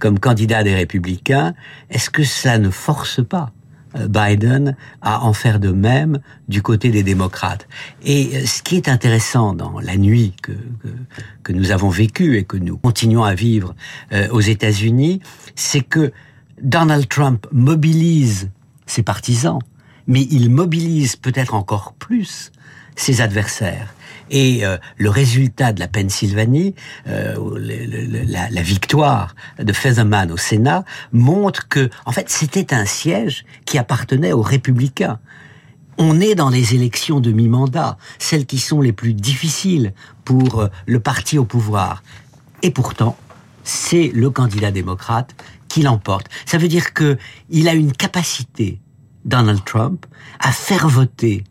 comme 0.00 0.18
candidat 0.18 0.62
des 0.62 0.74
républicains, 0.74 1.54
est-ce 1.90 2.08
que 2.10 2.24
ça 2.24 2.58
ne 2.58 2.70
force 2.70 3.24
pas 3.24 3.50
Biden 4.06 4.76
à 5.02 5.24
en 5.24 5.32
faire 5.32 5.58
de 5.58 5.70
même 5.70 6.20
du 6.48 6.62
côté 6.62 6.90
des 6.90 7.02
démocrates. 7.02 7.66
Et 8.02 8.30
euh, 8.34 8.46
ce 8.46 8.62
qui 8.62 8.76
est 8.76 8.88
intéressant 8.88 9.54
dans 9.54 9.80
la 9.80 9.96
nuit 9.96 10.34
que, 10.42 10.52
que, 11.42 11.52
nous 11.52 11.70
avons 11.70 11.88
vécue 11.88 12.36
et 12.36 12.44
que 12.44 12.56
nous 12.56 12.76
continuons 12.76 13.24
à 13.24 13.34
vivre 13.34 13.74
euh, 14.12 14.28
aux 14.30 14.40
États-Unis, 14.40 15.20
c'est 15.54 15.80
que 15.80 16.12
Donald 16.62 17.08
Trump 17.08 17.46
mobilise 17.52 18.50
ses 18.86 19.02
partisans, 19.02 19.58
mais 20.06 20.26
il 20.30 20.50
mobilise 20.50 21.16
peut-être 21.16 21.54
encore 21.54 21.94
plus 21.98 22.52
ses 22.96 23.20
adversaires. 23.20 23.94
Et 24.30 24.64
euh, 24.64 24.76
le 24.96 25.10
résultat 25.10 25.72
de 25.72 25.80
la 25.80 25.88
Pennsylvanie, 25.88 26.74
euh, 27.08 27.36
la, 28.26 28.62
victoire 28.62 29.34
de 29.58 29.72
Featherman 29.72 30.30
au 30.30 30.36
Sénat, 30.36 30.84
montre 31.12 31.68
que, 31.68 31.90
en 32.04 32.12
fait, 32.12 32.28
c'était 32.28 32.74
un 32.74 32.84
siège 32.84 33.44
qui 33.64 33.78
appartenait 33.78 34.32
aux 34.32 34.42
républicains. 34.42 35.18
On 35.96 36.20
est 36.20 36.34
dans 36.34 36.50
les 36.50 36.74
élections 36.74 37.20
de 37.20 37.32
mi-mandat, 37.32 37.98
celles 38.18 38.46
qui 38.46 38.58
sont 38.58 38.80
les 38.80 38.92
plus 38.92 39.14
difficiles 39.14 39.92
pour 40.24 40.60
euh, 40.60 40.68
le 40.86 41.00
parti 41.00 41.38
au 41.38 41.44
pouvoir. 41.44 42.02
Et 42.62 42.70
pourtant, 42.70 43.16
c'est 43.64 44.10
le 44.14 44.30
candidat 44.30 44.70
démocrate 44.70 45.34
qui 45.68 45.82
l'emporte. 45.82 46.28
Ça 46.46 46.58
veut 46.58 46.68
dire 46.68 46.94
que 46.94 47.18
il 47.50 47.68
a 47.68 47.74
une 47.74 47.92
capacité, 47.92 48.80
Donald 49.24 49.64
Trump, 49.64 50.06
à 50.40 50.52
faire 50.52 50.88
voter 50.88 51.44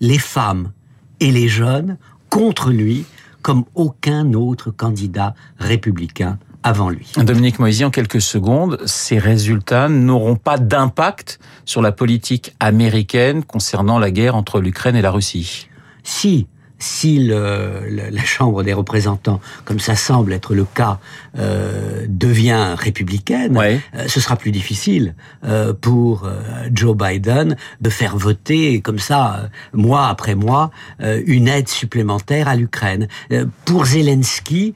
les 0.00 0.18
femmes 0.18 0.72
et 1.20 1.32
les 1.32 1.48
jeunes 1.48 1.98
contre 2.34 2.70
lui 2.70 3.04
comme 3.42 3.62
aucun 3.76 4.32
autre 4.32 4.72
candidat 4.72 5.34
républicain 5.60 6.36
avant 6.64 6.90
lui. 6.90 7.12
Dominique 7.16 7.60
Moisy, 7.60 7.84
en 7.84 7.90
quelques 7.90 8.20
secondes, 8.20 8.80
ces 8.86 9.18
résultats 9.18 9.88
n'auront 9.88 10.34
pas 10.34 10.58
d'impact 10.58 11.38
sur 11.64 11.80
la 11.80 11.92
politique 11.92 12.52
américaine 12.58 13.44
concernant 13.44 14.00
la 14.00 14.10
guerre 14.10 14.34
entre 14.34 14.60
l'Ukraine 14.60 14.96
et 14.96 15.02
la 15.02 15.12
Russie? 15.12 15.68
Si, 16.02 16.48
si 16.84 17.18
le, 17.18 17.80
la 17.88 18.24
Chambre 18.24 18.62
des 18.62 18.74
représentants, 18.74 19.40
comme 19.64 19.80
ça 19.80 19.96
semble 19.96 20.34
être 20.34 20.54
le 20.54 20.64
cas, 20.64 20.98
euh, 21.38 22.04
devient 22.08 22.74
républicaine, 22.76 23.56
euh, 23.56 23.78
ce 24.06 24.20
sera 24.20 24.36
plus 24.36 24.52
difficile 24.52 25.14
euh, 25.44 25.72
pour 25.72 26.24
euh, 26.24 26.42
Joe 26.72 26.94
Biden 26.94 27.56
de 27.80 27.90
faire 27.90 28.16
voter 28.18 28.82
comme 28.82 28.98
ça, 28.98 29.36
euh, 29.36 29.48
mois 29.72 30.08
après 30.08 30.34
mois, 30.34 30.70
une 31.00 31.48
aide 31.48 31.68
supplémentaire 31.68 32.48
à 32.48 32.56
l'Ukraine. 32.56 33.08
pour 33.64 33.86
Zelensky, 33.86 34.74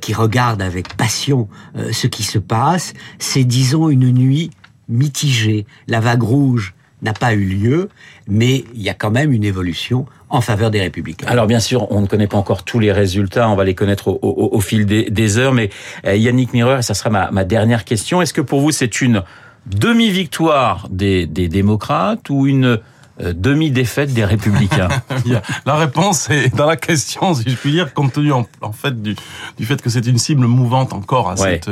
qui 0.00 0.14
regarde 0.14 0.62
avec 0.62 0.96
passion 0.96 1.48
ce 1.92 2.06
qui 2.06 2.22
se 2.22 2.38
passe, 2.38 2.92
c'est 3.18 3.44
disons 3.44 3.88
une 3.88 4.10
nuit 4.12 4.50
mitigée. 4.88 5.66
La 5.86 6.00
vague 6.00 6.22
rouge 6.22 6.74
n'a 7.02 7.12
pas 7.12 7.34
eu 7.34 7.44
lieu, 7.44 7.88
mais 8.28 8.64
il 8.74 8.82
y 8.82 8.88
a 8.88 8.94
quand 8.94 9.10
même 9.10 9.32
une 9.32 9.44
évolution 9.44 10.06
en 10.28 10.40
faveur 10.40 10.70
des 10.70 10.80
républicains. 10.80 11.26
Alors 11.28 11.46
bien 11.46 11.60
sûr, 11.60 11.90
on 11.90 12.00
ne 12.00 12.06
connaît 12.06 12.26
pas 12.26 12.36
encore 12.36 12.62
tous 12.62 12.78
les 12.78 12.92
résultats, 12.92 13.48
on 13.48 13.56
va 13.56 13.64
les 13.64 13.74
connaître 13.74 14.18
au, 14.22 14.60
fil 14.60 14.86
des, 14.86 15.38
heures, 15.38 15.52
mais 15.52 15.70
euh, 16.06 16.14
Yannick 16.14 16.52
Mireur, 16.52 16.78
et 16.78 16.82
ça 16.82 16.94
sera 16.94 17.10
ma, 17.30 17.44
dernière 17.44 17.84
question, 17.84 18.22
est-ce 18.22 18.32
que 18.32 18.40
pour 18.40 18.60
vous 18.60 18.70
c'est 18.70 19.00
une 19.00 19.22
demi-victoire 19.66 20.86
des, 20.90 21.26
démocrates 21.26 22.30
ou 22.30 22.46
une 22.46 22.78
demi-défaite 23.34 24.12
des 24.12 24.24
républicains 24.24 24.88
La 25.66 25.76
réponse 25.76 26.30
est 26.30 26.54
dans 26.54 26.66
la 26.66 26.76
question, 26.76 27.34
si 27.34 27.48
je 27.48 27.56
puis 27.56 27.72
dire, 27.72 27.92
compte 27.92 28.12
tenu 28.12 28.32
en, 28.32 28.46
fait 28.72 29.00
du, 29.02 29.16
du, 29.58 29.64
fait 29.66 29.80
que 29.80 29.90
c'est 29.90 30.06
une 30.06 30.18
cible 30.18 30.46
mouvante 30.46 30.92
encore 30.92 31.30
à, 31.30 31.34
ouais. 31.34 31.60
cette, 31.64 31.70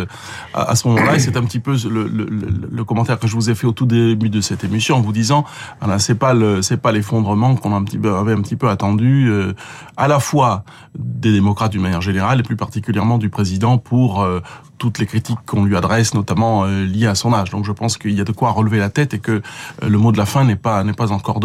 à, 0.54 0.70
à 0.70 0.76
ce 0.76 0.88
moment-là. 0.88 1.16
Et 1.16 1.18
c'est 1.18 1.36
un 1.36 1.44
petit 1.44 1.60
peu 1.60 1.76
le, 1.88 2.08
le, 2.08 2.24
le, 2.24 2.68
le, 2.70 2.84
commentaire 2.84 3.18
que 3.18 3.26
je 3.26 3.34
vous 3.34 3.50
ai 3.50 3.54
fait 3.54 3.66
au 3.66 3.72
tout 3.72 3.86
début 3.86 4.30
de 4.30 4.40
cette 4.40 4.64
émission 4.64 4.96
en 4.96 5.00
vous 5.00 5.12
disant, 5.12 5.44
voilà, 5.80 5.98
c'est 5.98 6.14
pas 6.14 6.34
le, 6.34 6.62
c'est 6.62 6.76
pas 6.76 6.92
l'effondrement 6.92 7.54
qu'on 7.56 7.74
un 7.74 7.84
petit 7.84 7.98
peu, 7.98 8.14
avait 8.14 8.32
un 8.32 8.40
petit 8.40 8.56
peu 8.56 8.68
attendu, 8.68 9.28
euh, 9.28 9.54
à 9.96 10.08
la 10.08 10.20
fois 10.20 10.64
des 10.98 11.32
démocrates 11.32 11.72
d'une 11.72 11.82
manière 11.82 12.00
générale 12.00 12.40
et 12.40 12.42
plus 12.42 12.56
particulièrement 12.56 13.18
du 13.18 13.30
président 13.30 13.78
pour 13.78 14.22
euh, 14.22 14.40
toutes 14.78 14.98
les 14.98 15.06
critiques 15.06 15.38
qu'on 15.44 15.64
lui 15.64 15.76
adresse, 15.76 16.14
notamment 16.14 16.64
euh, 16.64 16.84
liées 16.84 17.06
à 17.06 17.14
son 17.14 17.34
âge. 17.34 17.50
Donc 17.50 17.64
je 17.64 17.72
pense 17.72 17.98
qu'il 17.98 18.12
y 18.12 18.20
a 18.20 18.24
de 18.24 18.32
quoi 18.32 18.50
relever 18.50 18.78
la 18.78 18.88
tête 18.88 19.14
et 19.14 19.18
que 19.18 19.32
euh, 19.32 19.40
le 19.88 19.98
mot 19.98 20.12
de 20.12 20.18
la 20.18 20.26
fin 20.26 20.44
n'est 20.44 20.56
pas 20.56 20.82
n'est 20.84 20.92
pas 20.92 21.12
encore 21.12 21.37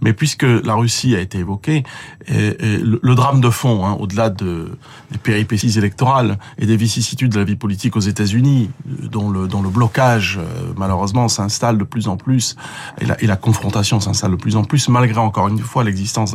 Mais 0.00 0.12
puisque 0.12 0.42
la 0.42 0.74
Russie 0.74 1.14
a 1.14 1.20
été 1.20 1.38
évoquée, 1.38 1.84
le, 2.28 3.14
drame 3.14 3.40
de 3.40 3.50
fond, 3.50 3.86
hein, 3.86 3.96
au-delà 3.98 4.30
de, 4.30 4.78
des 5.10 5.18
péripéties 5.18 5.78
électorales 5.78 6.38
et 6.58 6.66
des 6.66 6.76
vicissitudes 6.76 7.32
de 7.32 7.38
la 7.38 7.44
vie 7.44 7.56
politique 7.56 7.96
aux 7.96 8.00
États-Unis, 8.00 8.70
dont 8.84 9.30
le 9.30 9.46
dont 9.48 9.62
le 9.62 9.68
blocage 9.68 10.38
euh, 10.38 10.72
malheureusement 10.76 11.28
s'installe 11.28 11.78
de 11.78 11.84
plus 11.84 12.08
en 12.08 12.16
plus 12.16 12.56
et 13.00 13.26
la, 13.26 13.36
confrontation 13.36 14.00
s'installe 14.00 14.32
de 14.32 14.36
plus 14.36 14.56
en 14.56 14.64
plus, 14.64 14.88
malgré 14.88 15.18
encore 15.18 15.48
une 15.48 15.58
fois 15.58 15.84
l'existence 15.84 16.34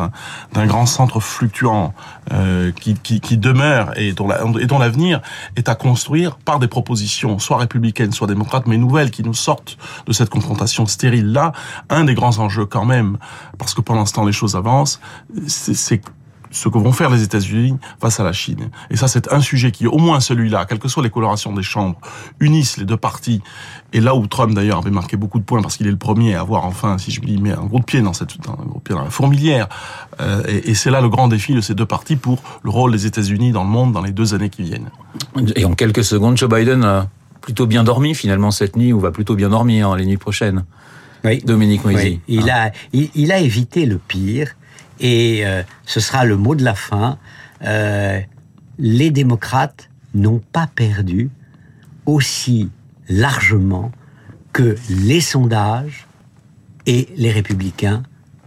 d'un 0.53 0.65
grand 0.65 0.85
centre 0.85 1.19
fluctuant 1.19 1.93
euh, 2.31 2.71
qui, 2.71 3.37
demeure 3.37 3.97
et 3.97 4.13
dont 4.13 4.27
l'avenir 4.27 5.19
la, 5.19 5.51
est 5.55 5.67
à 5.67 5.75
construire 5.75 6.37
par 6.37 6.59
des 6.59 6.67
propositions, 6.67 7.39
soit 7.39 7.57
républicaines, 7.57 8.11
soit 8.11 8.27
démocrates, 8.27 8.67
mais 8.67 8.77
nouvelles, 8.77 9.11
qui 9.11 9.23
nous 9.23 9.33
sortent 9.33 9.77
de 10.05 10.13
cette 10.13 10.29
confrontation 10.29 10.85
stérile-là. 10.85 11.51
Un 11.89 12.05
des 12.05 12.13
grands 12.13 12.37
enjeux 12.37 12.65
quand 12.71 12.85
même, 12.85 13.17
parce 13.59 13.75
que 13.75 13.81
pendant 13.81 14.05
ce 14.07 14.13
temps 14.13 14.25
les 14.25 14.31
choses 14.31 14.55
avancent, 14.55 14.99
c'est 15.47 16.01
ce 16.51 16.69
que 16.69 16.77
vont 16.77 16.91
faire 16.91 17.09
les 17.09 17.23
États-Unis 17.23 17.77
face 17.99 18.19
à 18.19 18.23
la 18.23 18.33
Chine. 18.33 18.69
Et 18.89 18.97
ça, 18.97 19.07
c'est 19.07 19.31
un 19.31 19.39
sujet 19.39 19.71
qui, 19.71 19.87
au 19.87 19.97
moins 19.97 20.19
celui-là, 20.19 20.65
quelles 20.65 20.79
que 20.79 20.89
soient 20.89 21.03
les 21.03 21.09
colorations 21.09 21.53
des 21.53 21.63
chambres, 21.63 21.99
unissent 22.39 22.77
les 22.77 22.85
deux 22.85 22.97
parties. 22.97 23.41
Et 23.93 24.01
là 24.01 24.15
où 24.15 24.27
Trump, 24.27 24.53
d'ailleurs, 24.53 24.79
avait 24.79 24.91
marqué 24.91 25.17
beaucoup 25.17 25.39
de 25.39 25.43
points 25.43 25.61
parce 25.61 25.77
qu'il 25.77 25.87
est 25.87 25.91
le 25.91 25.97
premier 25.97 26.35
à 26.35 26.41
avoir, 26.41 26.65
enfin, 26.65 26.97
si 26.97 27.11
je 27.11 27.21
dis, 27.21 27.37
mis 27.37 27.51
un 27.51 27.63
gros 27.63 27.79
pied 27.79 28.01
dans 28.01 28.13
cette, 28.13 28.31
un 28.47 28.79
pied 28.83 28.95
dans 28.95 29.03
la 29.03 29.09
fourmilière. 29.09 29.69
Euh, 30.19 30.43
et, 30.47 30.71
et 30.71 30.73
c'est 30.75 30.91
là 30.91 31.01
le 31.01 31.09
grand 31.09 31.27
défi 31.27 31.53
de 31.53 31.61
ces 31.61 31.73
deux 31.73 31.85
parties 31.85 32.17
pour 32.17 32.41
le 32.63 32.69
rôle 32.69 32.91
des 32.91 33.05
États-Unis 33.05 33.51
dans 33.51 33.63
le 33.63 33.69
monde 33.69 33.93
dans 33.93 34.01
les 34.01 34.11
deux 34.11 34.33
années 34.33 34.49
qui 34.49 34.63
viennent. 34.63 34.89
Et 35.55 35.65
en 35.65 35.73
quelques 35.73 36.03
secondes, 36.03 36.37
Joe 36.37 36.49
Biden 36.49 36.83
a 36.83 37.07
plutôt 37.39 37.65
bien 37.65 37.83
dormi 37.83 38.13
finalement 38.13 38.51
cette 38.51 38.75
nuit 38.75 38.93
ou 38.93 38.99
va 38.99 39.11
plutôt 39.11 39.35
bien 39.35 39.49
dormir 39.49 39.89
hein, 39.89 39.97
les 39.97 40.05
nuits 40.05 40.17
prochaines. 40.17 40.65
Oui. 41.23 41.41
Dominique 41.43 41.83
Moisy. 41.83 41.97
Oui. 41.97 42.21
Il, 42.27 42.49
ah. 42.49 42.65
a, 42.65 42.71
il, 42.93 43.09
il 43.15 43.31
a 43.31 43.39
évité 43.39 43.85
le 43.85 43.97
pire 43.97 44.55
et 44.99 45.45
euh, 45.45 45.63
ce 45.85 45.99
sera 45.99 46.25
le 46.25 46.37
mot 46.37 46.55
de 46.55 46.63
la 46.63 46.75
fin. 46.75 47.17
Euh, 47.63 48.19
les 48.77 49.11
démocrates 49.11 49.89
n'ont 50.13 50.41
pas 50.51 50.67
perdu 50.67 51.29
aussi 52.05 52.69
largement 53.09 53.91
que 54.53 54.75
les 54.89 55.21
sondages 55.21 56.07
et 56.85 57.07
les 57.15 57.31
républicains 57.31 58.03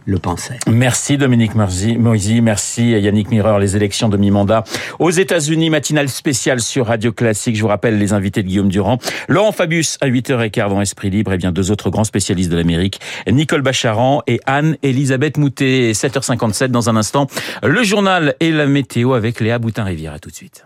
le 0.07 0.19
pensaient. 0.19 0.59
Merci 0.67 1.17
Dominique 1.17 1.55
Moisy, 1.55 2.41
merci 2.41 2.91
Yannick 2.91 3.31
Mireur. 3.31 3.59
Les 3.59 3.77
élections 3.77 4.09
de 4.09 4.17
mi-mandat 4.17 4.65
aux 4.99 5.11
États-Unis, 5.11 5.71
matinale 5.71 6.09
spéciale 6.09 6.61
sur 6.61 6.87
Radio 6.87 7.13
Classique. 7.13 7.57
Je 7.57 7.63
vous 7.63 7.69
rappelle 7.69 7.99
les 7.99 8.13
invités 8.13 8.43
de 8.43 8.49
Guillaume 8.49 8.69
Durand, 8.69 8.99
Laurent 9.29 9.53
Fabius 9.53 9.99
à 10.01 10.09
8h15 10.09 10.69
dans 10.69 10.81
Esprit 10.81 11.11
Libre 11.11 11.33
et 11.33 11.39
bien 11.39 11.53
deux 11.53 11.71
autres 11.71 11.91
grands 11.91 12.05
spécialistes 12.05 12.51
de 12.51 12.57
l'Amérique, 12.57 13.01
Nicole 13.27 13.63
Bacharan 13.63 14.23
et 14.27 14.41
Anne-Elisabeth 14.47 15.37
Moutet. 15.37 15.93
7h57 15.93 16.69
dans 16.69 16.91
un 16.91 16.97
instant, 16.97 17.27
le 17.63 17.83
journal 17.83 18.35
et 18.41 18.51
la 18.51 18.67
météo 18.67 19.15
avec 19.15 19.41
Léa 19.41 19.59
Boutin-Rivière. 19.59 20.13
À 20.13 20.19
tout 20.19 20.31
de 20.31 20.35
suite. 20.35 20.65